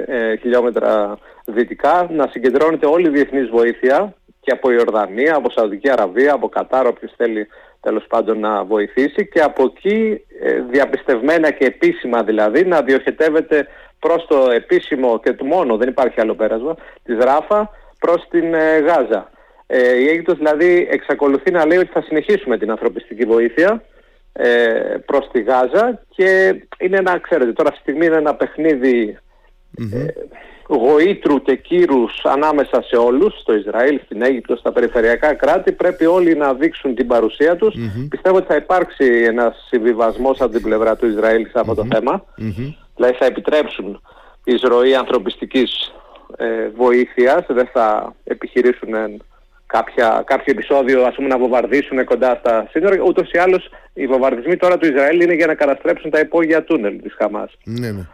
ε, 0.07 0.37
χιλιόμετρα 0.37 1.19
δυτικά. 1.45 2.09
Να 2.11 2.27
συγκεντρώνεται 2.31 2.87
όλη 2.87 3.07
η 3.07 3.11
διεθνής 3.11 3.49
βοήθεια 3.49 4.15
και 4.41 4.51
από 4.51 4.73
Ιορδανία, 4.73 5.35
από 5.35 5.51
Σαουδική 5.51 5.91
Αραβία, 5.91 6.33
από 6.33 6.49
Κατάρ, 6.49 6.87
όποιος 6.87 7.13
θέλει 7.17 7.47
τέλος 7.81 8.05
πάντων 8.09 8.39
να 8.39 8.65
βοηθήσει. 8.65 9.29
Και 9.29 9.41
από 9.41 9.73
εκεί 9.75 10.25
ε, 10.43 10.61
διαπιστευμένα 10.71 11.51
και 11.51 11.65
επίσημα 11.65 12.23
δηλαδή 12.23 12.65
να 12.65 12.83
διοχετεύεται 12.83 13.67
προς 14.01 14.27
το 14.27 14.51
επίσημο 14.51 15.21
και 15.21 15.33
το 15.33 15.45
μόνο, 15.45 15.77
δεν 15.77 15.89
υπάρχει 15.89 16.21
άλλο 16.21 16.35
πέρασμα, 16.35 16.75
της 17.05 17.19
Ράφα 17.19 17.71
προς 17.99 18.27
την 18.31 18.55
ε, 18.55 18.79
Γάζα. 18.79 19.31
Ε, 19.67 20.01
η 20.01 20.09
Αίγυπτος 20.09 20.37
δηλαδή 20.37 20.89
εξακολουθεί 20.91 21.51
να 21.51 21.67
λέει 21.67 21.79
ότι 21.79 21.91
θα 21.93 22.03
συνεχίσουμε 22.03 22.59
την 22.59 22.71
ανθρωπιστική 22.71 23.25
βοήθεια 23.25 23.83
ε, 24.33 24.49
προς 25.07 25.29
τη 25.33 25.43
Γάζα 25.43 26.03
και 26.09 26.55
είναι 26.79 26.97
ένα, 26.97 27.19
ξέρετε, 27.19 27.53
τώρα 27.53 27.71
στη 27.71 27.81
στιγμή 27.81 28.07
είναι 28.07 28.17
ένα 28.17 28.37
γοήτρου 30.69 31.43
και 31.43 31.57
κύρους 31.57 32.21
ανάμεσα 32.25 32.83
σε 32.83 32.97
όλους, 32.97 33.41
στο 33.41 33.55
Ισραήλ, 33.55 34.01
στην 34.05 34.23
Αίγυπτο, 34.23 34.57
στα 34.57 34.73
περιφερειακά 34.73 35.35
κράτη, 35.35 35.73
πρέπει 35.73 36.07
όλοι 36.07 36.37
να 36.37 36.55
δείξουν 36.55 36.95
την 36.95 37.07
παρουσία 37.07 37.57
τους. 37.57 37.75
Πιστεύω 38.09 38.37
ότι 38.37 38.47
θα 38.47 38.57
υπάρξει 38.57 39.05
ένας 39.27 39.67
συμβιβασμός 39.69 40.41
από 40.41 40.53
την 40.53 40.63
πλευρά 40.63 40.97
του 40.97 41.07
Ισραήλ 41.07 41.47
σε 41.47 41.59
αυτό 41.61 41.75
το 41.75 41.87
θέμα. 41.93 42.25
Δηλαδή 43.01 43.19
θα 43.19 43.27
επιτρέψουν 43.27 44.01
εισρωή 44.45 44.95
ανθρωπιστικής 44.95 45.93
ε, 46.37 46.69
βοήθειας, 46.77 47.47
δεν 47.49 47.69
θα 47.73 48.15
επιχειρήσουν 48.25 49.23
κάποια, 49.67 50.23
κάποιο 50.27 50.53
επεισόδιο 50.53 51.05
ας 51.05 51.15
πούμε, 51.15 51.29
να 51.29 51.39
βομβαρδίσουν 51.39 52.05
κοντά 52.05 52.37
στα 52.41 52.69
σύνορα. 52.71 52.97
Ούτως 53.07 53.31
ή 53.31 53.39
άλλως 53.39 53.71
οι 53.93 54.07
βομβαρδισμοί 54.07 54.57
τώρα 54.57 54.79
του 54.79 54.87
Ισραήλ 54.87 55.21
είναι 55.21 55.35
για 55.35 55.47
να 55.47 55.55
καταστρέψουν 55.55 56.11
τα 56.11 56.19
υπόγεια 56.19 56.65
τούνελ 56.65 57.03
της 57.03 57.15
Χαμάς. 57.19 57.59
Ναι, 57.65 57.91
ναι. 57.91 58.07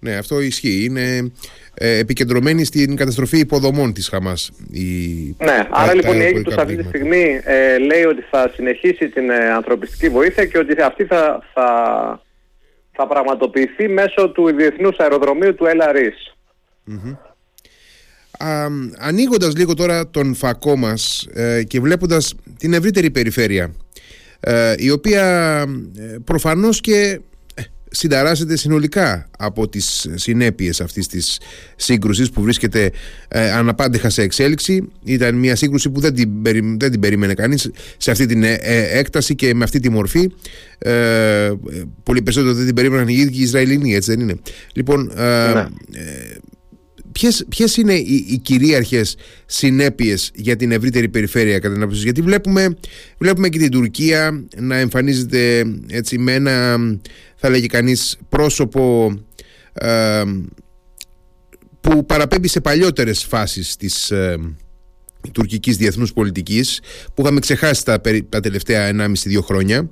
Ναι, 0.00 0.16
αυτό 0.16 0.40
ισχύει. 0.40 0.84
Είναι 0.84 1.32
ε, 1.74 1.98
επικεντρωμένη 1.98 2.64
στην 2.64 2.96
καταστροφή 2.96 3.38
υποδομών 3.38 3.92
της 3.92 4.08
Χαμάς. 4.08 4.50
Η... 4.70 4.84
Ναι, 5.38 5.66
άρα 5.70 5.94
λοιπόν 5.94 6.20
η 6.20 6.24
Αίγυπτος 6.24 6.56
αυτή 6.56 6.76
τη 6.76 6.82
στιγμή 6.82 7.40
ε, 7.44 7.78
λέει 7.78 8.04
ότι 8.04 8.24
θα 8.30 8.52
συνεχίσει 8.54 9.08
την 9.08 9.30
ε, 9.30 9.50
ανθρωπιστική 9.50 10.08
βοήθεια 10.08 10.44
και 10.44 10.58
ότι 10.58 10.82
αυτή 10.82 11.04
θα, 11.04 11.42
θα, 11.54 11.66
θα 13.00 13.06
πραγματοποιηθεί 13.06 13.88
μέσω 13.88 14.30
του 14.34 14.54
διεθνούς 14.56 14.96
αεροδρομίου 14.98 15.54
του 15.54 15.66
Ελαρίς. 15.66 16.34
Mm-hmm. 16.90 17.16
ανοίγοντας 18.98 19.56
λίγο 19.56 19.74
τώρα 19.74 20.08
τον 20.08 20.34
φακό 20.34 20.76
μας 20.76 21.28
ε, 21.34 21.62
και 21.62 21.80
βλέποντας 21.80 22.34
την 22.58 22.72
ευρύτερη 22.72 23.10
περιφέρεια 23.10 23.74
η 24.76 24.90
οποία 24.90 25.64
προφανώς 26.24 26.80
και 26.80 27.20
συνταράσσεται 27.90 28.56
συνολικά 28.56 29.28
από 29.38 29.68
τις 29.68 30.08
συνέπειες 30.14 30.80
αυτής 30.80 31.06
της 31.06 31.40
σύγκρουσης 31.76 32.30
που 32.30 32.42
βρίσκεται 32.42 32.90
ε, 33.28 33.50
αναπάντεχα 33.50 34.10
σε 34.10 34.22
εξέλιξη. 34.22 34.88
Ήταν 35.04 35.34
μια 35.34 35.56
σύγκρουση 35.56 35.90
που 35.90 36.00
δεν 36.00 36.14
την, 36.14 36.30
δεν 36.78 36.90
την 36.90 37.00
περίμενε 37.00 37.34
κανείς 37.34 37.70
σε 37.96 38.10
αυτή 38.10 38.26
την 38.26 38.42
ε, 38.42 38.52
ε, 38.52 38.98
έκταση 38.98 39.34
και 39.34 39.54
με 39.54 39.64
αυτή 39.64 39.80
τη 39.80 39.88
μορφή. 39.88 40.32
Ε, 40.78 41.50
πολύ 42.02 42.22
περισσότερο 42.22 42.54
δεν 42.54 42.66
την 42.66 42.74
περίμεναν 42.74 43.08
οι 43.08 43.14
ίδιοι 43.14 43.38
οι 43.38 43.42
Ισραηλινοί 43.42 43.94
έτσι 43.94 44.10
δεν 44.10 44.20
είναι. 44.20 44.34
Λοιπόν 44.72 45.12
ναι. 45.14 45.66
ποιες, 47.12 47.44
ποιες 47.48 47.76
είναι 47.76 47.94
οι, 47.94 48.26
οι 48.28 48.38
κυρίαρχες 48.38 49.16
συνέπειες 49.46 50.30
για 50.34 50.56
την 50.56 50.72
ευρύτερη 50.72 51.08
περιφέρεια 51.08 51.58
κατά 51.58 51.74
την 51.74 51.82
άποψη; 51.82 52.02
Γιατί 52.02 52.20
βλέπουμε, 52.20 52.76
βλέπουμε 53.18 53.48
και 53.48 53.58
την 53.58 53.70
Τουρκία 53.70 54.44
να 54.56 54.76
εμφανίζεται 54.76 55.64
έτσι 55.88 56.18
με 56.18 56.32
ένα 56.32 56.78
θα 57.38 57.48
λέγει 57.48 57.66
κανείς 57.66 58.18
πρόσωπο 58.28 59.12
ε, 59.72 60.22
που 61.80 62.06
παραπέμπει 62.06 62.48
σε 62.48 62.60
παλιότερες 62.60 63.24
φάσεις 63.24 63.76
της 63.76 64.10
ε, 64.10 64.38
τουρκικής 65.32 65.76
διεθνούς 65.76 66.12
πολιτικής 66.12 66.80
που 67.14 67.22
είχαμε 67.22 67.40
ξεχάσει 67.40 67.84
τα, 67.84 68.00
τα 68.28 68.40
τελευταία 68.40 68.90
1,5-2 68.92 69.12
χρόνια. 69.42 69.88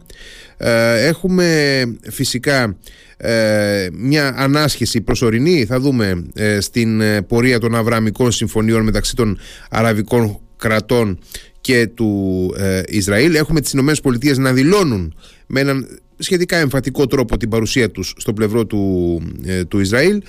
Ε, 0.57 1.07
έχουμε 1.07 1.85
φυσικά 2.11 2.76
ε, 3.17 3.88
μια 3.93 4.35
ανάσχεση 4.37 5.00
προσωρινή. 5.00 5.65
Θα 5.65 5.81
δούμε 5.81 6.25
ε, 6.35 6.61
στην 6.61 7.03
πορεία 7.26 7.59
των 7.59 7.75
Αβραμικών 7.75 8.33
συμφωνιών 8.33 8.85
μεταξύ 8.85 9.15
των 9.15 9.38
αραβικών 9.71 10.41
κρατών 10.57 11.19
και 11.61 11.87
του 11.87 12.50
Ισραήλ. 12.87 13.35
Έχουμε 13.35 13.61
τις 13.61 13.73
Ηνωμένες 13.73 14.00
Πολιτείες 14.00 14.38
να 14.38 14.53
δηλώνουν 14.53 15.15
με 15.47 15.61
έναν 15.61 16.00
σχετικά 16.19 16.57
εμφατικό 16.57 17.07
τρόπο 17.07 17.37
την 17.37 17.49
παρουσία 17.49 17.91
τους 17.91 18.15
στο 18.17 18.33
πλευρό 18.33 18.67
του, 18.67 19.21
του 19.69 19.79
Ισραήλ 19.79 20.23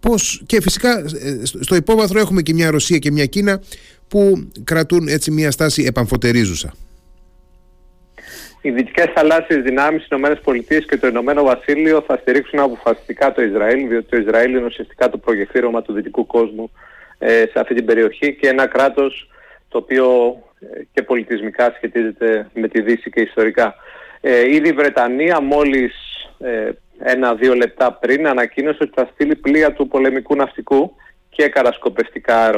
πώς, 0.00 0.42
και 0.46 0.60
φυσικά 0.60 1.04
στο 1.42 1.74
υπόβαθρο 1.74 2.20
έχουμε 2.20 2.42
και 2.42 2.54
μια 2.54 2.70
Ρωσία 2.70 2.98
και 2.98 3.10
μια 3.10 3.26
Κίνα 3.26 3.62
που 4.08 4.50
κρατούν 4.64 5.08
έτσι 5.08 5.30
μια 5.30 5.50
στάση 5.50 5.82
επαμφωτερίζουσα 5.82 6.74
οι 8.60 8.70
δυτικές 8.70 9.06
θαλάσσιες 9.14 9.62
δυνάμεις, 9.62 10.02
οι 10.02 10.16
ΗΠΑ 10.54 10.78
και 10.78 10.96
το 10.96 11.06
Ηνωμένο 11.06 11.42
Βασίλειο 11.42 12.04
θα 12.06 12.18
στηρίξουν 12.20 12.58
αποφασιστικά 12.58 13.32
το 13.32 13.42
Ισραήλ, 13.42 13.88
διότι 13.88 14.06
το 14.08 14.16
Ισραήλ 14.16 14.50
είναι 14.54 14.64
ουσιαστικά 14.64 15.08
το 15.08 15.18
προγεφύρωμα 15.18 15.82
του 15.82 15.92
δυτικού 15.92 16.26
κόσμου 16.26 16.70
ε, 17.18 17.28
σε 17.30 17.52
αυτή 17.54 17.74
την 17.74 17.84
περιοχή 17.84 18.34
και 18.34 18.48
ένα 18.48 18.66
κράτος 18.66 19.30
το 19.68 19.78
οποίο 19.78 20.06
ε, 20.60 20.82
και 20.92 21.02
πολιτισμικά 21.02 21.72
σχετίζεται 21.76 22.50
με 22.54 22.68
τη 22.68 22.82
Δύση 22.82 23.10
και 23.10 23.20
ιστορικά. 23.20 23.74
Ε, 24.20 24.54
ήδη 24.54 24.68
η 24.68 24.72
Βρετανία 24.72 25.40
μόλις 25.40 25.94
ε, 26.38 26.70
ένα-δύο 26.98 27.54
λεπτά 27.54 27.92
πριν 27.92 28.26
ανακοίνωσε 28.26 28.78
ότι 28.80 28.92
θα 28.94 29.08
στείλει 29.12 29.36
πλοία 29.36 29.72
του 29.72 29.88
πολεμικού 29.88 30.36
ναυτικού 30.36 30.94
και 31.28 31.48
καρασκοπευτικά 31.48 32.50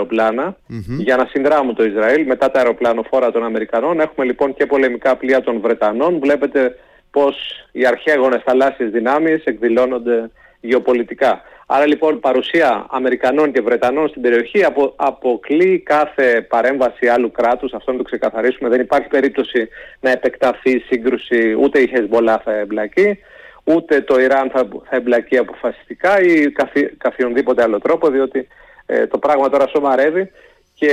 για 0.99 1.17
να 1.17 1.27
συνδράμουν 1.31 1.75
το 1.75 1.85
Ισραήλ 1.85 2.27
μετά 2.27 2.51
τα 2.51 2.59
αεροπλανοφόρα 2.59 3.31
των 3.31 3.45
Αμερικανών. 3.45 4.01
Έχουμε 4.01 4.27
λοιπόν 4.27 4.55
και 4.55 4.67
πολεμικά 4.67 5.17
πλοία 5.17 5.41
των 5.41 5.61
Βρετανών. 5.61 6.19
Βλέπετε 6.19 6.79
πως 7.11 7.37
οι 7.73 7.87
αρχαίγονες 7.87 8.43
θαλάσσιες 8.45 8.91
δυνάμεις 8.91 9.45
εκδηλώνονται 9.45 10.31
γεωπολιτικά. 10.63 11.43
Άρα 11.67 11.87
λοιπόν 11.87 12.21
παρουσία 12.21 12.87
Αμερικανών 12.91 13.53
και 13.53 13.61
Βρετανών 13.61 14.09
στην 14.09 14.23
περιοχή 14.23 14.65
απο, 14.65 14.93
αποκλεί 14.97 15.79
κάθε 15.79 16.47
παρέμβαση 16.49 17.07
άλλου 17.07 17.31
κράτους, 17.31 17.73
αυτό 17.73 17.93
να 17.93 17.99
το 17.99 18.03
ξεκαθαρίσουμε. 18.03 18.69
Δεν 18.69 18.81
υπάρχει 18.81 19.09
περίπτωση 19.09 19.69
να 20.01 20.11
επεκταθεί 20.11 20.71
η 20.71 20.79
σύγκρουση, 20.79 21.57
ούτε 21.61 21.81
η 21.81 21.89
Χεσμολά 21.89 22.41
θα 22.45 22.53
εμπλακεί, 22.53 23.19
ούτε 23.65 24.01
το 24.01 24.21
Ιράν 24.21 24.51
θα, 24.51 24.69
θα 24.89 24.97
εμπλακεί 24.97 25.37
αποφασιστικά 25.37 26.21
ή 26.21 26.53
καθιονδήποτε 26.99 27.63
άλλο 27.63 27.79
τρόπο, 27.79 28.09
διότι 28.09 28.49
ε, 28.87 29.07
το 29.07 29.19
πράγμα 29.19 29.49
τώρα 29.49 29.69
σομαρεύει 29.69 30.31
και 30.75 30.93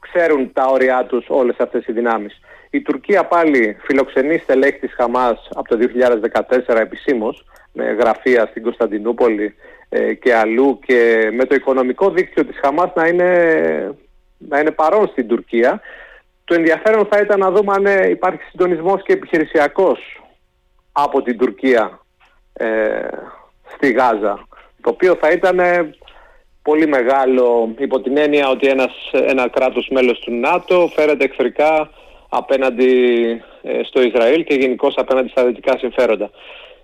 ξέρουν 0.00 0.52
τα 0.52 0.64
όρια 0.66 1.04
τους 1.04 1.26
όλες 1.28 1.56
αυτές 1.58 1.86
οι 1.86 1.92
δυνάμεις. 1.92 2.40
Η 2.70 2.80
Τουρκία 2.80 3.24
πάλι 3.24 3.76
φιλοξενεί 3.80 4.38
στελέχη 4.38 4.78
της 4.78 4.94
Χαμάς 4.94 5.48
από 5.54 5.68
το 5.68 5.78
2014 6.68 6.76
επισήμως 6.76 7.44
με 7.44 7.59
γραφεία 7.74 8.46
στην 8.50 8.62
Κωνσταντινούπολη 8.62 9.54
ε, 9.88 10.14
και 10.14 10.34
αλλού 10.34 10.78
και 10.86 11.30
με 11.32 11.44
το 11.44 11.54
οικονομικό 11.54 12.10
δίκτυο 12.10 12.44
της 12.44 12.58
Χαμάς 12.62 12.90
να 12.94 13.06
είναι, 13.06 13.30
να 14.38 14.58
είναι 14.58 14.70
παρόν 14.70 15.08
στην 15.08 15.28
Τουρκία. 15.28 15.80
Το 16.44 16.54
ενδιαφέρον 16.54 17.06
θα 17.10 17.20
ήταν 17.20 17.38
να 17.38 17.50
δούμε 17.50 17.74
αν 17.74 18.10
υπάρχει 18.10 18.42
συντονισμός 18.50 19.02
και 19.02 19.12
επιχειρησιακός 19.12 20.22
από 20.92 21.22
την 21.22 21.38
Τουρκία 21.38 22.00
ε, 22.52 23.08
στη 23.74 23.92
Γάζα 23.92 24.48
το 24.80 24.90
οποίο 24.90 25.14
θα 25.20 25.30
ήταν 25.30 25.60
πολύ 26.62 26.86
μεγάλο 26.86 27.74
υπό 27.78 28.00
την 28.00 28.16
έννοια 28.16 28.48
ότι 28.48 28.68
ένας, 28.68 28.92
ένα 29.12 29.48
κράτος 29.48 29.88
μέλος 29.90 30.18
του 30.18 30.32
ΝΑΤΟ 30.32 30.90
φέρεται 30.94 31.24
εχθρικά 31.24 31.90
απέναντι 32.28 32.92
ε, 33.62 33.80
στο 33.82 34.02
Ισραήλ 34.02 34.44
και 34.44 34.54
γενικώς 34.54 34.94
απέναντι 34.96 35.28
στα 35.28 35.44
δυτικά 35.44 35.78
συμφέροντα. 35.78 36.30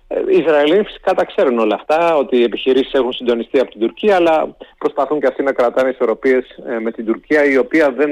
Ε, 0.07 0.19
οι 0.19 0.37
Ισραηλοί 0.37 0.83
φυσικά 0.83 1.13
τα 1.13 1.25
ξέρουν 1.25 1.59
όλα 1.59 1.75
αυτά, 1.75 2.15
ότι 2.15 2.37
οι 2.37 2.43
επιχειρήσεις 2.43 2.93
έχουν 2.93 3.13
συντονιστεί 3.13 3.59
από 3.59 3.71
την 3.71 3.79
Τουρκία, 3.79 4.15
αλλά 4.15 4.55
προσπαθούν 4.77 5.19
και 5.19 5.27
αυτοί 5.27 5.43
να 5.43 5.51
κρατάνε 5.51 5.89
ισορροπίες 5.89 6.45
ε, 6.67 6.79
με 6.79 6.91
την 6.91 7.05
Τουρκία, 7.05 7.45
η 7.45 7.57
οποία 7.57 7.91
δεν, 7.91 8.11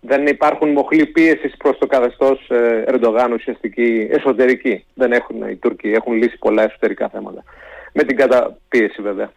δεν 0.00 0.26
υπάρχουν 0.26 0.72
μοχλή 0.72 1.06
πίεσης 1.06 1.56
προς 1.56 1.78
το 1.78 1.86
καθεστώς 1.86 2.50
Ερντογάν 2.86 3.32
ουσιαστική 3.32 4.08
εσωτερική. 4.10 4.84
Δεν 4.94 5.12
έχουν 5.12 5.48
οι 5.48 5.56
Τούρκοι, 5.56 5.90
έχουν 5.90 6.12
λύσει 6.12 6.38
πολλά 6.38 6.62
εσωτερικά 6.62 7.08
θέματα. 7.08 7.44
Με 7.92 8.02
την 8.02 8.16
καταπίεση 8.16 9.02
βέβαια. 9.02 9.32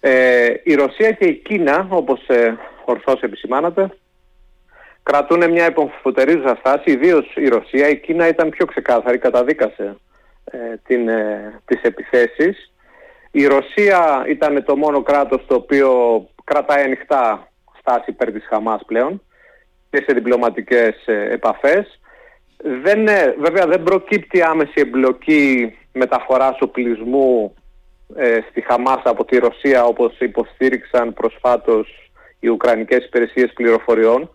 Ε, 0.00 0.54
η 0.62 0.74
Ρωσία 0.74 1.10
και 1.10 1.24
η 1.24 1.34
Κίνα, 1.34 1.86
όπως 1.90 2.28
ε, 2.28 2.56
ορθώς 2.84 3.20
επισημάνατε, 3.20 3.90
κρατούν 5.02 5.50
μια 5.50 5.66
υπομφωτερίζουσα 5.66 6.56
στάση, 6.60 6.90
ιδίως 6.90 7.34
η 7.36 7.48
Ρωσία. 7.48 7.88
Η 7.88 7.96
Κίνα 7.96 8.28
ήταν 8.28 8.50
πιο 8.50 8.66
ξεκάθαρη, 8.66 9.18
καταδίκασε 9.18 9.82
ε, 9.82 9.92
την, 10.86 11.08
ε, 11.08 11.60
τις 11.64 11.82
επιθέσεις. 11.82 12.72
Η 13.30 13.46
Ρωσία 13.46 14.24
ήταν 14.28 14.64
το 14.64 14.76
μόνο 14.76 15.02
κράτος 15.02 15.46
το 15.46 15.54
οποίο 15.54 15.90
κρατάει 16.44 16.84
ανοιχτά 16.84 17.48
στάση 17.78 18.10
υπέρ 18.10 18.32
της 18.32 18.46
Χαμάς 18.48 18.82
πλέον 18.86 19.22
και 19.90 20.04
σε 20.06 20.14
διπλωματικές 20.14 21.06
ε, 21.06 21.32
επαφές. 21.32 22.00
Δεν, 22.82 23.06
βέβαια 23.38 23.66
δεν 23.66 23.82
προκύπτει 23.82 24.42
άμεση 24.42 24.72
εμπλοκή 24.74 25.78
μεταφοράς 25.92 26.56
οπλισμού 26.60 27.54
ε, 28.16 28.38
στη 28.50 28.60
Χαμάς 28.60 29.00
από 29.04 29.24
τη 29.24 29.38
Ρωσία 29.38 29.84
όπως 29.84 30.18
υποστήριξαν 30.18 31.14
προσφάτως 31.14 32.10
οι 32.40 32.48
Ουκρανικές 32.48 33.04
υπηρεσίες 33.04 33.52
πληροφοριών. 33.52 34.30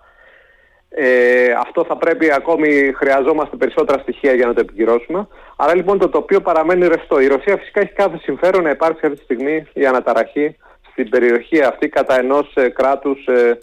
Ε, 0.95 1.51
αυτό 1.51 1.85
θα 1.85 1.97
πρέπει 1.97 2.33
ακόμη, 2.33 2.91
χρειαζόμαστε 2.95 3.55
περισσότερα 3.55 3.99
στοιχεία 4.01 4.33
για 4.33 4.45
να 4.45 4.53
το 4.53 4.59
επικυρώσουμε. 4.59 5.27
Άρα 5.55 5.75
λοιπόν 5.75 5.99
το 5.99 6.09
τοπίο 6.09 6.41
παραμένει 6.41 6.87
ρευστό. 6.87 7.19
Η 7.19 7.27
Ρωσία 7.27 7.57
φυσικά 7.57 7.81
έχει 7.81 7.93
κάθε 7.93 8.17
συμφέρον 8.17 8.63
να 8.63 8.69
υπάρξει 8.69 9.05
αυτή 9.05 9.17
τη 9.17 9.23
στιγμή 9.23 9.67
η 9.73 9.85
αναταραχή 9.85 10.55
στην 10.91 11.09
περιοχή 11.09 11.61
αυτή 11.61 11.89
κατά 11.89 12.19
ενός 12.19 12.51
ε, 12.55 12.69
κράτους 12.69 13.25
ε, 13.25 13.57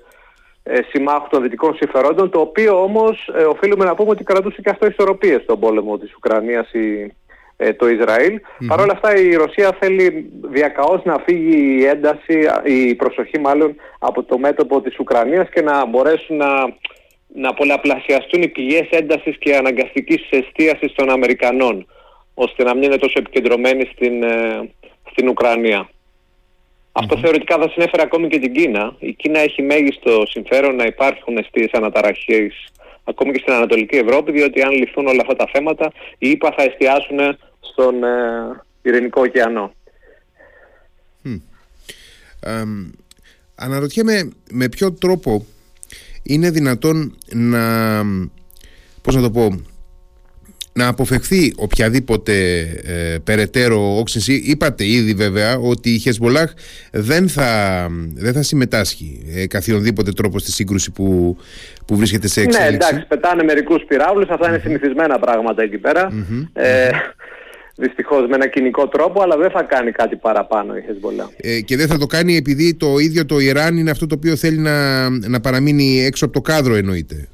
ε, 0.62 0.80
συμμάχου 0.88 1.28
των 1.30 1.42
δυτικών 1.42 1.74
συμφερόντων, 1.74 2.30
το 2.30 2.40
οποίο 2.40 2.82
όμως 2.82 3.30
ε, 3.38 3.42
οφείλουμε 3.42 3.84
να 3.84 3.94
πούμε 3.94 4.10
ότι 4.10 4.24
κρατούσε 4.24 4.60
και 4.62 4.70
αυτό 4.70 4.86
ισορροπίες 4.86 5.42
στον 5.42 5.60
πόλεμο 5.60 5.98
της 5.98 6.14
Ουκρανίας 6.14 6.72
η, 6.72 7.14
ε, 7.56 7.72
το 7.72 7.88
Ισραήλ. 7.88 8.40
Mm-hmm. 8.40 8.66
Παρ' 8.66 8.80
όλα 8.80 8.92
αυτά 8.92 9.16
η 9.16 9.34
Ρωσία 9.34 9.76
θέλει 9.80 10.30
διακαώς 10.42 11.04
να 11.04 11.18
φύγει 11.26 11.78
η 11.78 11.84
ένταση, 11.84 12.48
η 12.64 12.94
προσοχή 12.94 13.38
μάλλον 13.38 13.74
από 13.98 14.22
το 14.22 14.38
μέτωπο 14.38 14.80
της 14.80 14.98
Ουκρανίας 14.98 15.48
και 15.48 15.62
να 15.62 15.86
μπορέσουν 15.86 16.36
να, 16.36 16.46
να 17.34 17.54
πολλαπλασιαστούν 17.54 18.42
οι 18.42 18.48
πηγές 18.48 18.88
έντασης 18.90 19.38
και 19.38 19.56
αναγκαστικής 19.56 20.28
εστίασης 20.30 20.92
των 20.92 21.10
Αμερικανών 21.10 21.86
ώστε 22.34 22.64
να 22.64 22.74
μην 22.74 22.82
είναι 22.82 22.96
τόσο 22.96 23.18
επικεντρωμένοι 23.18 23.88
στην, 23.92 24.22
ε, 24.22 24.70
στην 25.10 25.28
Ουκρανία. 25.28 25.90
Αυτό 26.92 27.18
θεωρητικά 27.18 27.58
θα 27.58 27.68
συνέφερε 27.68 28.02
ακόμη 28.02 28.28
και 28.28 28.38
την 28.38 28.52
Κίνα. 28.52 28.96
Η 28.98 29.12
Κίνα 29.12 29.38
έχει 29.38 29.62
μέγιστο 29.62 30.22
συμφέρον 30.26 30.76
να 30.76 30.84
υπάρχουν 30.84 31.36
αιστείες 31.36 31.70
αναταραχές 31.72 32.72
ακόμη 33.04 33.32
και 33.32 33.38
στην 33.38 33.52
Ανατολική 33.52 33.96
Ευρώπη, 33.96 34.32
διότι 34.32 34.62
αν 34.62 34.70
λυθούν 34.70 35.06
όλα 35.06 35.20
αυτά 35.20 35.36
τα 35.36 35.48
θέματα, 35.52 35.92
οι 36.18 36.30
ΙΠΑ 36.30 36.54
θα 36.56 36.62
εστιάσουν 36.62 37.38
στον 37.60 38.04
ε, 38.04 38.62
Ειρηνικό 38.82 39.20
ωκεανό. 39.20 39.74
Ε, 42.40 42.62
αναρωτιέμαι 43.54 44.32
με 44.50 44.68
ποιο 44.68 44.92
τρόπο 44.92 45.46
είναι 46.22 46.50
δυνατόν 46.50 47.16
να, 47.32 48.02
πώς 49.02 49.14
να 49.14 49.22
το 49.22 49.30
πω, 49.30 49.60
να 50.72 50.86
αποφευχθεί 50.86 51.52
οποιαδήποτε 51.56 52.60
ε, 52.84 53.18
περαιτέρω 53.24 53.98
όξυνση. 53.98 54.34
Είπατε 54.34 54.86
ήδη 54.86 55.14
βέβαια 55.14 55.56
ότι 55.56 55.90
η 55.90 55.98
Χεσμολάχ 55.98 56.52
δεν 56.90 57.28
θα, 57.28 57.86
δεν 58.14 58.32
θα 58.32 58.42
συμμετάσχει 58.42 59.22
ε, 59.34 59.46
καθιονδήποτε 59.46 60.12
τρόπο 60.12 60.38
στη 60.38 60.52
σύγκρουση 60.52 60.90
που, 60.90 61.36
που 61.86 61.96
βρίσκεται 61.96 62.28
σε 62.28 62.40
εξέλιξη. 62.40 62.70
Ναι, 62.70 62.74
εντάξει, 62.74 63.06
πετάνε 63.06 63.42
μερικούς 63.42 63.84
πυράβλους, 63.88 64.28
αυτά 64.28 64.48
είναι 64.48 64.58
συνηθισμένα 64.58 65.18
πράγματα 65.18 65.62
εκεί 65.62 65.78
πέρα. 65.78 66.26
Ε, 66.52 66.88
Δυστυχώς 67.80 68.26
με 68.28 68.34
ένα 68.34 68.46
κοινικό 68.46 68.88
τρόπο, 68.88 69.22
αλλά 69.22 69.36
δεν 69.36 69.50
θα 69.50 69.62
κάνει 69.62 69.90
κάτι 69.92 70.16
παραπάνω 70.16 70.76
η 70.76 70.82
Χεσμολά. 70.86 71.30
Ε, 71.36 71.60
και 71.60 71.76
δεν 71.76 71.86
θα 71.86 71.98
το 71.98 72.06
κάνει 72.06 72.36
επειδή 72.36 72.74
το 72.74 72.98
ίδιο 72.98 73.26
το 73.26 73.38
Ιράν 73.38 73.76
είναι 73.76 73.90
αυτό 73.90 74.06
το 74.06 74.14
οποίο 74.18 74.36
θέλει 74.36 74.58
να, 74.58 75.08
να 75.08 75.40
παραμείνει 75.40 76.04
έξω 76.04 76.24
από 76.24 76.34
το 76.34 76.40
κάδρο, 76.40 76.74
εννοείται. 76.74 77.28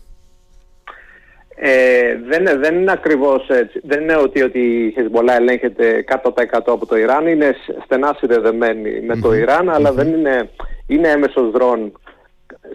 Ε, 1.59 2.19
δεν, 2.29 2.61
δεν 2.61 2.75
είναι 2.75 2.93
ακριβώς 2.93 3.49
έτσι. 3.49 3.81
Δεν 3.85 4.03
είναι 4.03 4.17
ότι, 4.17 4.43
ότι 4.43 4.59
η 4.59 4.91
Χεσμολά 4.91 5.37
ελέγχεται 5.37 6.05
100% 6.25 6.33
από 6.67 6.87
το 6.87 6.97
Ιράν. 6.97 7.27
Είναι 7.27 7.55
στενά 7.85 8.17
συνδεδεμένη 8.19 9.01
με 9.01 9.17
το 9.17 9.35
Ιράν, 9.35 9.71
αλλά 9.71 9.93
δεν 9.93 10.09
είναι, 10.09 10.51
είναι 10.87 11.09
έμεσος 11.09 11.51
δρόν 11.51 11.93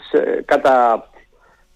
σε, 0.10 0.44
κατά, 0.46 1.10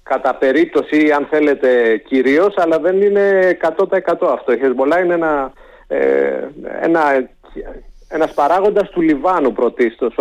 κατά 0.04 0.36
περίπτωση, 0.36 1.12
αν 1.16 1.28
θέλετε, 1.30 1.98
κυρίως, 1.98 2.54
αλλά 2.58 2.80
δεν 2.80 3.02
είναι 3.02 3.58
100% 3.62 3.98
αυτό. 4.34 4.52
Η 4.52 4.58
Χεσμολά 4.58 5.00
είναι 5.00 5.14
ένα, 5.14 5.54
ε, 5.88 6.48
ένα, 6.82 7.30
ένας 8.08 8.34
παράγοντας 8.34 8.90
του 8.90 9.02
Λιβάνου 9.02 9.54
πρωτίστως. 9.54 10.16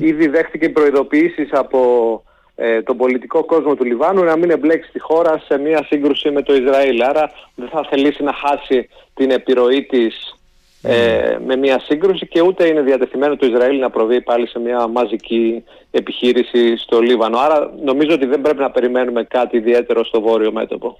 ήδη 0.00 0.28
δέχτηκε 0.28 0.68
προειδοποιήσεις 0.68 1.52
από 1.52 1.80
ε, 2.56 2.82
τον 2.82 2.96
πολιτικό 2.96 3.44
κόσμο 3.44 3.74
του 3.74 3.84
Λιβάνου 3.84 4.24
να 4.24 4.36
μην 4.36 4.50
εμπλέξει 4.50 4.90
τη 4.92 4.98
χώρα 4.98 5.42
σε 5.46 5.58
μια 5.58 5.84
σύγκρουση 5.86 6.30
με 6.30 6.42
το 6.42 6.54
Ισραήλ. 6.54 7.02
Άρα 7.02 7.30
δεν 7.54 7.68
θα 7.68 7.86
θελήσει 7.90 8.22
να 8.22 8.32
χάσει 8.32 8.88
την 9.14 9.30
επιρροή 9.30 9.82
της 9.84 10.36
ε, 10.82 11.38
με 11.46 11.56
μια 11.56 11.80
σύγκρουση 11.80 12.26
και 12.26 12.40
ούτε 12.40 12.66
είναι 12.66 12.82
διατεθειμένο 12.82 13.36
το 13.36 13.46
Ισραήλ 13.46 13.78
να 13.78 13.90
προβεί 13.90 14.20
πάλι 14.20 14.48
σε 14.48 14.58
μια 14.58 14.86
μαζική 14.86 15.64
επιχείρηση 15.90 16.76
στο 16.76 17.00
Λίβανο. 17.00 17.38
Άρα 17.38 17.72
νομίζω 17.84 18.14
ότι 18.14 18.26
δεν 18.26 18.40
πρέπει 18.40 18.60
να 18.60 18.70
περιμένουμε 18.70 19.24
κάτι 19.24 19.56
ιδιαίτερο 19.56 20.04
στο 20.04 20.20
βόρειο 20.20 20.52
μέτωπο. 20.52 20.98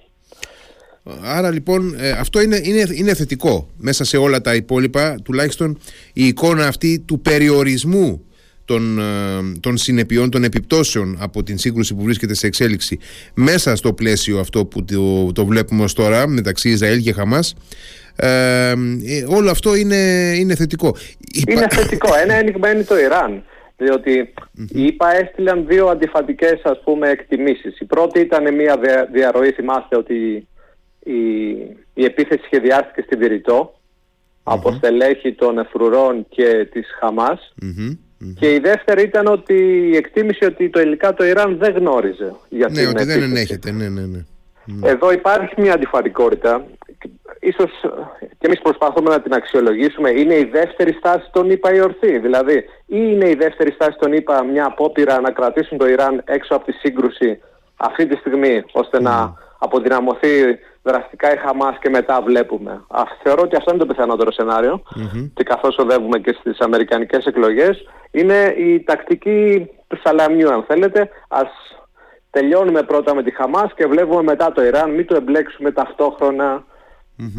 Άρα 1.23 1.51
λοιπόν 1.51 1.95
ε, 1.99 2.09
αυτό 2.09 2.41
είναι, 2.41 2.59
είναι, 2.63 2.85
είναι 2.91 3.13
θετικό 3.13 3.69
μέσα 3.77 4.03
σε 4.03 4.17
όλα 4.17 4.41
τα 4.41 4.55
υπόλοιπα 4.55 5.17
τουλάχιστον 5.23 5.77
η 6.13 6.27
εικόνα 6.27 6.67
αυτή 6.67 6.99
του 6.99 7.19
περιορισμού 7.19 8.25
των, 8.65 8.99
ε, 8.99 9.03
των 9.59 9.77
συνεπειών, 9.77 10.29
των 10.29 10.43
επιπτώσεων 10.43 11.17
από 11.19 11.43
την 11.43 11.57
σύγκρουση 11.57 11.95
που 11.95 12.03
βρίσκεται 12.03 12.33
σε 12.33 12.47
εξέλιξη 12.47 12.99
μέσα 13.33 13.75
στο 13.75 13.93
πλαίσιο 13.93 14.39
αυτό 14.39 14.65
που 14.65 14.85
το, 14.85 15.31
το 15.31 15.45
βλέπουμε 15.45 15.83
ως 15.83 15.93
τώρα 15.93 16.27
μεταξύ 16.27 16.69
Ισραήλ 16.69 17.01
και 17.01 17.13
Χαμάς 17.13 17.55
ε, 18.15 18.69
ε 18.69 18.75
όλο 19.27 19.49
αυτό 19.49 19.75
είναι, 19.75 20.33
είναι 20.37 20.55
θετικό. 20.55 20.95
Είναι 21.47 21.67
θετικό. 21.69 22.15
Ένα 22.23 22.33
ένιγμα 22.33 22.71
είναι 22.71 22.83
το 22.83 22.97
Ιράν. 22.97 23.43
Διότι 23.77 24.33
οι 24.69 24.83
ΙΠΑ 24.83 25.15
έστειλαν 25.15 25.65
δύο 25.67 25.87
αντιφατικές 25.87 26.61
ας 26.63 26.81
πούμε 26.83 27.09
εκτιμήσεις. 27.09 27.79
Η 27.79 27.85
πρώτη 27.85 28.19
ήταν 28.19 28.55
μια 28.55 28.79
διαρροή, 29.11 29.51
θυμάστε 29.51 29.97
ότι 29.97 30.47
η, 31.07 31.49
η 31.93 32.03
επίθεση 32.05 32.43
σχεδιάστηκε 32.45 33.01
στην 33.01 33.17
Βηρητό 33.17 33.79
από 34.43 34.71
στελέχη 34.71 35.33
των 35.33 35.59
Εφρουρών 35.59 36.25
και 36.29 36.67
της 36.71 36.87
χαμας 36.99 37.53
και 38.39 38.53
η 38.53 38.59
δεύτερη 38.59 39.01
ήταν 39.01 39.27
ότι 39.27 39.53
η 39.91 39.95
εκτίμηση 39.95 40.45
ότι 40.45 40.69
το 40.69 40.79
υλικά 40.79 41.13
το 41.13 41.25
Ιράν 41.25 41.57
δεν 41.57 41.73
γνώριζε 41.73 42.35
για 42.49 42.67
ναι, 42.71 42.87
ότι 42.87 43.03
δεν 43.03 43.21
ενέχεται, 43.21 43.71
ναι, 43.71 43.89
ναι, 43.89 44.05
ναι. 44.05 44.19
Εδώ 44.83 45.11
υπάρχει 45.11 45.53
μια 45.57 45.73
αντιφατικότητα. 45.73 46.65
Ίσως 47.39 47.71
και 48.19 48.45
εμείς 48.45 48.61
προσπαθούμε 48.61 49.09
να 49.09 49.21
την 49.21 49.33
αξιολογήσουμε. 49.33 50.09
Είναι 50.09 50.33
η 50.33 50.49
δεύτερη 50.51 50.91
στάση 50.91 51.29
των 51.31 51.49
ΗΠΑ 51.49 51.73
η 51.73 51.79
ορθή. 51.79 52.19
Δηλαδή, 52.19 52.55
ή 52.85 52.97
είναι 53.11 53.29
η 53.29 53.35
δεύτερη 53.35 53.71
στάση 53.71 53.97
των 53.99 54.13
ΗΠΑ 54.13 54.43
μια 54.43 54.65
απόπειρα 54.65 55.21
να 55.21 55.31
κρατήσουν 55.31 55.77
το 55.77 55.87
Ιράν 55.87 56.21
έξω 56.25 56.55
από 56.55 56.65
τη 56.65 56.71
σύγκρουση 56.71 57.39
αυτή 57.75 58.07
τη 58.07 58.15
στιγμή, 58.15 58.63
ώστε 58.71 59.01
να 59.01 59.33
αποδυναμωθεί 59.59 60.57
δραστικά 60.87 61.33
η 61.33 61.37
Χαμάς 61.37 61.77
και 61.81 61.89
μετά 61.89 62.21
βλέπουμε. 62.21 62.71
Α, 62.87 63.01
θεωρώ 63.23 63.41
ότι 63.43 63.55
αυτό 63.55 63.73
είναι 63.73 63.85
το 63.85 63.93
πιθανότερο 63.93 64.31
και 65.33 65.43
καθώς 65.43 65.77
οδεύουμε 65.77 66.19
και 66.19 66.35
στις 66.39 66.59
αμερικανικές 66.59 67.25
εκλογές 67.25 67.87
είναι 68.11 68.53
η 68.57 68.83
τακτική 68.83 69.69
του 69.87 69.99
σαλαμιού 70.03 70.51
αν 70.53 70.63
θέλετε. 70.67 71.09
Ας 71.27 71.49
τελειώνουμε 72.29 72.83
πρώτα 72.83 73.15
με 73.15 73.23
τη 73.23 73.31
Χαμάς 73.31 73.73
και 73.75 73.87
βλέπουμε 73.87 74.21
μετά 74.21 74.51
το 74.51 74.63
Ιράν, 74.63 74.91
μην 74.91 75.05
το 75.05 75.15
εμπλέξουμε 75.15 75.71
ταυτόχρονα 75.71 76.63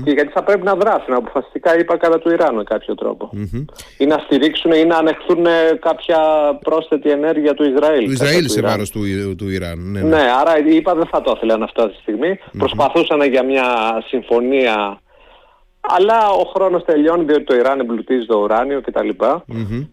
και 0.05 0.11
γιατί 0.11 0.33
θα 0.33 0.43
πρέπει 0.43 0.65
να 0.65 0.75
δράσουν 0.75 1.15
αποφασιστικά, 1.15 1.79
είπα, 1.79 1.97
κατά 1.97 2.19
του 2.19 2.31
Ιράν 2.31 2.55
με 2.55 2.63
κάποιο 2.63 2.95
Ή 3.99 4.07
να 4.07 4.19
στηρίξουν 4.19 4.73
ή 4.73 4.85
να 4.85 4.97
ανεχθούν 4.97 5.47
κάποια 5.81 6.19
πρόσθετη 6.63 7.11
ενέργεια 7.11 7.55
του 7.55 7.65
Ισραήλ. 7.65 8.05
Του 8.05 8.13
Ισραήλ 8.13 8.49
σε 8.49 8.61
βάρος 8.61 8.91
του, 8.91 9.01
του 9.37 9.49
Ιράν. 9.49 9.91
Ναι, 9.91 10.01
ναι. 10.01 10.09
ναι, 10.09 10.23
άρα 10.41 10.59
είπα 10.59 10.95
δεν 10.95 11.07
θα 11.07 11.21
το 11.21 11.33
ήθελαν 11.37 11.63
αυτή 11.63 11.89
τη 11.89 11.95
στιγμη 11.95 12.39
Προσπαθούσαν 12.59 13.23
για 13.23 13.45
μια 13.45 13.65
συμφωνία. 14.07 15.01
Αλλά 15.81 16.31
ο 16.31 16.51
χρόνος 16.55 16.85
τελειώνει 16.85 17.25
διότι 17.25 17.45
το 17.45 17.55
Ιράν 17.55 17.81
εμπλουτίζει 17.81 18.27
το 18.27 18.39
ουράνιο 18.39 18.81
κτλ. 18.81 19.09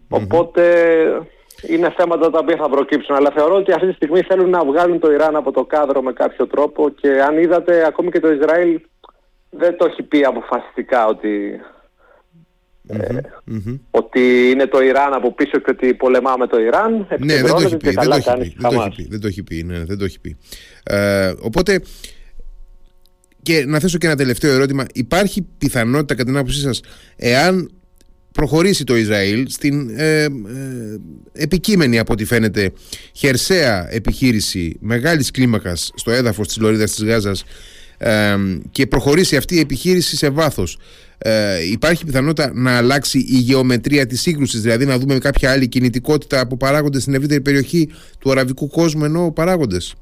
οποτε 0.08 0.64
είναι 1.68 1.94
θέματα 1.96 2.30
τα 2.30 2.38
οποία 2.38 2.56
θα 2.56 2.68
προκύψουν. 2.68 3.14
Αλλά 3.14 3.30
θεωρώ 3.34 3.54
ότι 3.54 3.72
αυτή 3.72 3.86
τη 3.86 3.92
στιγμή 3.92 4.20
θέλουν 4.22 4.50
να 4.50 4.64
βγάλουν 4.64 4.98
το 4.98 5.12
Ιράν 5.12 5.36
από 5.36 5.52
το 5.52 5.64
κάδρο 5.64 6.02
με 6.02 6.12
κάποιο 6.12 6.46
τρόπο 6.46 6.88
και 6.88 7.08
αν 7.08 7.38
είδατε 7.38 7.86
ακόμη 7.86 8.10
και 8.10 8.20
το 8.20 8.30
Ισραήλ 8.30 8.80
δεν 9.58 9.76
το 9.76 9.84
έχει 9.84 10.02
πει 10.02 10.24
αποφασιστικά 10.24 11.06
ότι, 11.06 11.60
ε, 12.86 13.18
ότι 13.90 14.50
είναι 14.50 14.66
το 14.66 14.82
Ιράν 14.82 15.12
από 15.12 15.34
πίσω 15.34 15.58
και 15.58 15.70
ότι 15.70 15.94
πολεμάμε 15.94 16.46
το 16.46 16.60
Ιράν. 16.60 17.06
Ναι, 17.18 17.34
δεν 17.34 17.50
το 17.50 17.60
έχει 17.60 17.76
πει. 17.76 17.90
Δεν 17.90 18.08
το 18.08 18.14
έχει 18.14 18.32
πει, 18.38 18.56
δεν 18.58 18.70
το 18.70 18.80
έχει 18.80 18.94
πει. 18.96 19.06
Δεν 19.08 19.20
το 19.20 19.26
έχει 19.26 19.42
πει. 19.42 19.62
Ναι, 19.62 19.84
δεν 19.84 19.98
το 19.98 20.04
έχει 20.04 20.20
πει. 20.20 20.36
Ε, 20.82 21.32
οπότε, 21.40 21.80
και 23.42 23.64
να 23.66 23.78
θέσω 23.78 23.98
και 23.98 24.06
ένα 24.06 24.16
τελευταίο 24.16 24.52
ερώτημα. 24.52 24.84
Υπάρχει 24.94 25.46
πιθανότητα 25.58 26.14
κατά 26.14 26.24
την 26.24 26.36
άποψή 26.36 26.60
σας, 26.60 26.80
εάν 27.16 27.70
προχωρήσει 28.36 28.84
το 28.84 28.96
Ισραήλ 28.96 29.48
στην 29.48 29.98
ε, 29.98 30.22
ε, 30.22 30.28
επικείμενη 31.32 31.98
από 31.98 32.12
ό,τι 32.12 32.24
φαίνεται 32.24 32.72
χερσαία 33.12 33.88
επιχείρηση 33.90 34.76
μεγάλης 34.80 35.30
κλίμακας 35.30 35.90
στο 35.94 36.10
έδαφος 36.10 36.46
της 36.46 36.58
Λωρίδας 36.58 36.94
της 36.94 37.04
Γάζας 37.04 37.44
και 38.70 38.86
προχωρήσει 38.86 39.36
αυτή 39.36 39.54
η 39.54 39.60
επιχείρηση 39.60 40.16
σε 40.16 40.30
βάθος. 40.30 40.78
Ε, 41.18 41.70
υπάρχει 41.70 42.04
πιθανότητα 42.04 42.50
να 42.54 42.76
αλλάξει 42.76 43.18
η 43.18 43.36
γεωμετρία 43.36 44.06
της 44.06 44.20
σύγκρουσης 44.20 44.60
δηλαδή 44.60 44.86
να 44.86 44.98
δούμε 44.98 45.18
κάποια 45.18 45.50
άλλη 45.50 45.68
κινητικότητα 45.68 46.40
από 46.40 46.56
παράγοντες 46.56 47.02
στην 47.02 47.14
ευρύτερη 47.14 47.40
περιοχή 47.40 47.90
του 48.18 48.30
αραβικού 48.30 48.68
κόσμου 48.68 49.04
ενώ 49.04 49.32
παράγοντες. 49.34 49.94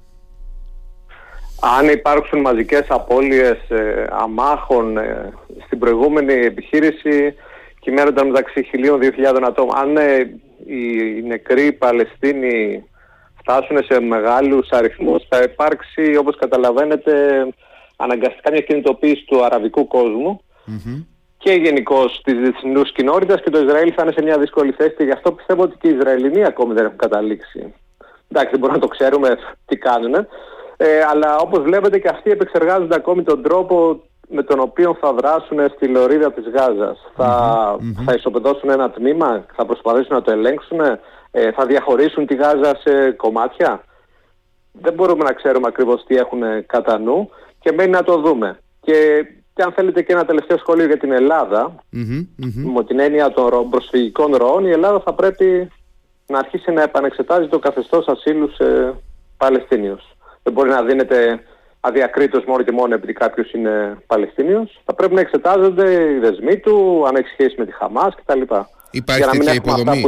Αν 1.78 1.88
υπάρξουν 1.88 2.40
μαζικές 2.40 2.84
απώλειες 2.88 3.70
ε, 3.70 4.06
αμάχων 4.10 4.96
ε, 4.96 5.32
στην 5.66 5.78
προηγούμενη 5.78 6.32
επιχείρηση 6.32 7.34
κυμαίνονταν 7.80 8.26
μεταξύ 8.26 8.66
1.000-2.000 8.72 9.42
ατόμων. 9.46 9.76
Αν 9.76 9.96
ε, 9.96 10.40
οι 10.66 11.22
νεκροί 11.26 11.72
Παλαιστίνοι 11.72 12.84
φτάσουν 13.38 13.84
σε 13.84 14.00
μεγάλους 14.00 14.68
αριθμούς 14.70 15.22
θα 15.28 15.42
υπάρξει 15.42 16.16
όπως 16.16 16.36
καταλαβαίνετε 16.38 17.12
αναγκαστικά 18.04 18.50
μια 18.50 18.60
κινητοποίηση 18.60 19.24
του 19.24 19.44
αραβικού 19.44 19.88
και 21.44 21.52
γενικώς 21.52 22.20
της 22.24 22.34
διεθνούς 22.34 22.92
κοινότητας 22.92 23.40
και 23.40 23.50
το 23.50 23.58
Ισραήλ 23.58 23.92
θα 23.96 24.02
είναι 24.02 24.12
σε 24.12 24.22
μια 24.22 24.38
δύσκολη 24.38 24.72
θέση 24.72 24.94
και 24.96 25.04
γι' 25.04 25.10
αυτό 25.18 25.32
πιστεύω 25.32 25.62
ότι 25.62 25.76
και 25.80 25.88
οι 25.88 25.96
Ισραηλινοί 25.96 26.44
ακόμη 26.44 26.74
δεν 26.74 26.84
έχουν 26.84 26.96
καταλήξει. 26.96 27.74
Εντάξει, 28.28 28.50
δεν 28.50 28.60
μπορούμε 28.60 28.78
να 28.78 28.86
το 28.86 28.88
ξέρουμε 28.88 29.38
τι 29.66 29.76
κάνουν. 29.76 30.14
Ε, 30.76 31.00
αλλά 31.10 31.36
όπως 31.36 31.62
βλέπετε 31.62 31.98
και 31.98 32.08
αυτοί 32.08 32.30
επεξεργάζονται 32.30 32.94
ακόμη 32.94 33.22
τον 33.22 33.42
τρόπο 33.42 34.02
με 34.28 34.42
τον 34.42 34.60
οποίο 34.60 34.96
θα 35.00 35.12
δράσουν 35.12 35.58
στη 35.74 35.88
λωρίδα 35.88 36.32
της 36.32 36.44
Γάζας. 36.48 36.98
Θα, 37.16 37.28
θα 38.04 38.12
ισοπεδώσουν 38.14 38.70
ένα 38.70 38.90
τμήμα, 38.90 39.44
θα 39.56 39.66
προσπαθήσουν 39.66 40.14
να 40.14 40.22
το 40.22 40.30
ελέγξουν, 40.30 40.80
ε, 41.30 41.52
θα 41.52 41.66
διαχωρίσουν 41.66 42.26
τη 42.26 42.34
Γάζα 42.34 42.76
σε 42.84 43.10
κομμάτια. 43.10 43.84
Δεν 44.72 44.92
μπορούμε 44.92 45.24
να 45.24 45.32
ξέρουμε 45.32 45.66
ακριβώς 45.68 46.04
τι 46.06 46.16
έχουν 46.16 46.42
κατά 46.66 46.98
νου 46.98 47.30
και 47.64 47.72
μένει 47.72 47.90
να 47.90 48.02
το 48.02 48.20
δούμε. 48.20 48.58
Και, 48.80 49.26
και 49.54 49.62
αν 49.62 49.72
θέλετε 49.72 50.02
και 50.02 50.12
ένα 50.12 50.24
τελευταίο 50.24 50.58
σχόλιο 50.58 50.86
για 50.86 50.98
την 50.98 51.12
ελλαδα 51.12 51.74
με 52.74 52.84
την 52.86 52.98
έννοια 52.98 53.32
των 53.32 53.70
προσφυγικών 53.70 54.34
ροών, 54.34 54.66
η 54.66 54.70
Ελλάδα 54.70 55.00
θα 55.00 55.14
πρέπει 55.14 55.68
να 56.26 56.38
αρχίσει 56.38 56.70
να 56.70 56.82
επανεξετάζει 56.82 57.48
το 57.48 57.58
καθεστώς 57.58 58.06
ασύλου 58.06 58.50
σε 58.50 58.94
Παλαιστίνιους. 59.36 60.02
Δεν 60.42 60.52
μπορεί 60.52 60.68
να 60.68 60.82
δίνεται 60.82 61.40
αδιακρίτως 61.80 62.44
μόνο 62.44 62.62
και 62.62 62.72
μόνο 62.72 62.94
επειδή 62.94 63.12
κάποιος 63.12 63.52
είναι 63.52 63.98
Παλαιστίνιος. 64.06 64.82
Θα 64.84 64.94
πρέπει 64.94 65.14
να 65.14 65.20
εξετάζονται 65.20 65.92
οι 65.92 66.18
δεσμοί 66.18 66.58
του, 66.58 67.04
αν 67.06 67.16
έχει 67.16 67.28
σχέση 67.28 67.54
με 67.58 67.66
τη 67.66 67.72
Χαμάς 67.72 68.14
κτλ. 68.14 68.40
Υπάρχει, 68.90 69.28
τέτοια 69.30 69.54
υποδομή; 69.54 70.04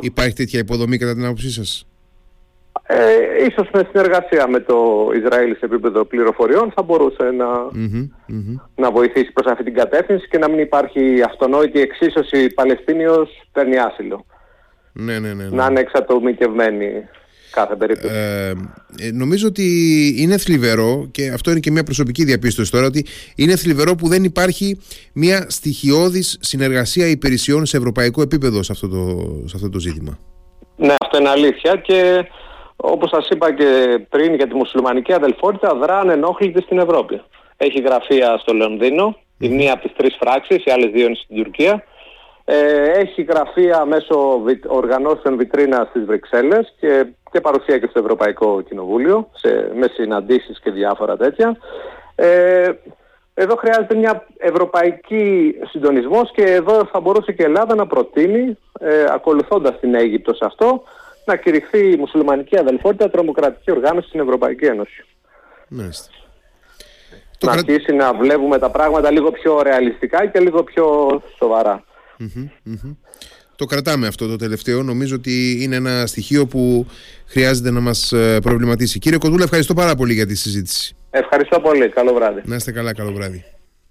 Υπάρχει 0.00 0.34
τέτοια 0.34 0.58
υποδομή 0.58 0.98
κατά 0.98 1.14
την 1.14 1.24
άποψή 1.24 1.50
σας; 1.50 1.87
Ε, 2.90 3.44
ίσως 3.48 3.68
με 3.72 3.88
συνεργασία 3.90 4.48
με 4.48 4.60
το 4.60 5.08
Ισραήλ 5.14 5.56
σε 5.56 5.64
επίπεδο 5.64 6.04
πληροφοριών 6.04 6.72
θα 6.74 6.82
μπορούσε 6.82 7.30
να, 7.30 7.46
να 8.74 8.90
βοηθήσει 8.90 9.32
προς 9.32 9.52
αυτή 9.52 9.64
την 9.64 9.74
κατεύθυνση 9.74 10.28
και 10.28 10.38
να 10.38 10.48
μην 10.48 10.58
υπάρχει 10.58 11.22
αυτονόητη 11.22 11.80
εξίσωση 11.80 12.48
Παλαιστίνιος 12.48 13.48
παίρνει 13.52 13.78
άσυλο. 13.78 14.26
Ναι, 14.92 15.18
ναι, 15.18 15.32
ναι, 15.32 15.44
ναι. 15.44 15.56
Να 15.56 15.66
είναι 15.70 15.80
εξατομικευμένη 15.80 17.08
κάθε 17.50 17.76
περίπτωση. 17.76 18.14
Ε, 18.14 18.48
ε, 18.98 19.10
νομίζω 19.12 19.46
ότι 19.46 19.64
είναι 20.18 20.38
θλιβερό 20.38 21.08
και 21.10 21.30
αυτό 21.34 21.50
είναι 21.50 21.60
και 21.60 21.70
μια 21.70 21.82
προσωπική 21.82 22.24
διαπίστωση 22.24 22.70
τώρα 22.70 22.86
ότι 22.86 23.06
είναι 23.36 23.56
θλιβερό 23.56 23.94
που 23.94 24.08
δεν 24.08 24.24
υπάρχει 24.24 24.80
μια 25.12 25.46
στοιχειώδης 25.48 26.38
συνεργασία 26.40 27.06
υπηρεσιών 27.06 27.66
σε 27.66 27.76
ευρωπαϊκό 27.76 28.22
επίπεδο 28.22 28.62
σε 28.62 28.72
αυτό 28.72 28.88
το, 28.88 28.98
σε 29.44 29.56
αυτό 29.56 29.68
το 29.68 29.78
ζήτημα. 29.78 30.18
Ναι, 30.76 30.94
αυτό 31.04 31.18
είναι 31.18 31.28
αλήθεια 31.28 31.76
και 31.76 32.24
όπως 32.80 33.10
σας 33.10 33.28
είπα 33.28 33.52
και 33.52 34.00
πριν 34.08 34.34
για 34.34 34.46
τη 34.46 34.54
μουσουλμανική 34.54 35.12
αδελφότητα, 35.12 35.74
δράνε 35.74 36.12
ενόχλητη 36.12 36.62
στην 36.62 36.78
Ευρώπη. 36.78 37.20
Έχει 37.56 37.80
γραφεία 37.80 38.38
στο 38.38 38.54
Λονδίνο, 38.54 39.16
η 39.38 39.48
μία 39.48 39.72
από 39.72 39.82
τις 39.82 39.96
τρεις 39.96 40.16
φράξεις, 40.20 40.64
οι 40.64 40.70
άλλες 40.70 40.90
δύο 40.90 41.06
είναι 41.06 41.14
στην 41.14 41.36
Τουρκία. 41.36 41.84
Ε, 42.44 42.90
έχει 42.90 43.22
γραφεία 43.22 43.84
μέσω 43.84 44.42
οργανώσεων 44.66 45.36
βιτρίνα 45.36 45.86
στις 45.90 46.04
Βρυξέλλες 46.04 46.74
και, 46.80 47.06
και 47.30 47.40
παρουσία 47.40 47.78
και 47.78 47.86
στο 47.86 47.98
Ευρωπαϊκό 47.98 48.60
Κοινοβούλιο, 48.60 49.28
σε, 49.32 49.70
με 49.74 49.86
συναντήσεις 49.94 50.60
και 50.60 50.70
διάφορα 50.70 51.16
τέτοια. 51.16 51.56
Ε, 52.14 52.70
εδώ 53.34 53.56
χρειάζεται 53.56 53.94
μια 53.94 54.26
ευρωπαϊκή 54.38 55.54
συντονισμός 55.70 56.30
και 56.32 56.42
εδώ 56.42 56.84
θα 56.92 57.00
μπορούσε 57.00 57.32
και 57.32 57.42
η 57.42 57.44
Ελλάδα 57.44 57.74
να 57.74 57.86
προτείνει, 57.86 58.58
ε, 58.80 59.04
ακολουθώντας 59.10 59.78
την 59.80 59.94
Αίγυπτος 59.94 60.36
σε 60.36 60.44
αυτό, 60.44 60.82
να 61.28 61.36
κηρυχθεί 61.36 61.90
η 61.92 61.96
μουσουλμανική 61.96 62.58
αδελφότητα 62.58 63.10
τρομοκρατική 63.10 63.70
οργάνωση 63.70 64.08
στην 64.08 64.20
Ευρωπαϊκή 64.20 64.64
Ένωση. 64.64 65.04
Μάλιστα. 65.68 66.10
Να 67.44 67.52
αρχίσει 67.52 67.92
να 67.92 68.14
βλέπουμε 68.14 68.58
τα 68.58 68.70
πράγματα 68.70 69.10
λίγο 69.10 69.30
πιο 69.30 69.62
ρεαλιστικά 69.62 70.26
και 70.26 70.40
λίγο 70.40 70.62
πιο 70.62 70.86
σοβαρα 71.38 71.84
Το 73.56 73.64
κρατάμε 73.64 74.06
αυτό 74.06 74.28
το 74.28 74.36
τελευταίο. 74.36 74.82
Νομίζω 74.82 75.14
ότι 75.14 75.58
είναι 75.62 75.76
ένα 75.76 76.06
στοιχείο 76.06 76.46
που 76.46 76.86
χρειάζεται 77.26 77.70
να 77.70 77.80
μας 77.80 78.12
ε, 78.12 78.38
προβληματίσει. 78.42 78.98
Κύριε 78.98 79.18
Κοντούλα, 79.18 79.44
ευχαριστώ 79.44 79.74
πάρα 79.74 79.94
πολύ 79.94 80.12
για 80.12 80.26
τη 80.26 80.34
συζήτηση. 80.34 80.96
Ευχαριστώ 81.10 81.60
πολύ. 81.60 81.88
Καλό 81.88 82.14
βράδυ. 82.14 82.42
Να 82.44 82.56
είστε 82.56 82.72
καλά. 82.72 82.94
Καλό 82.94 83.12
βράδυ. 83.12 83.44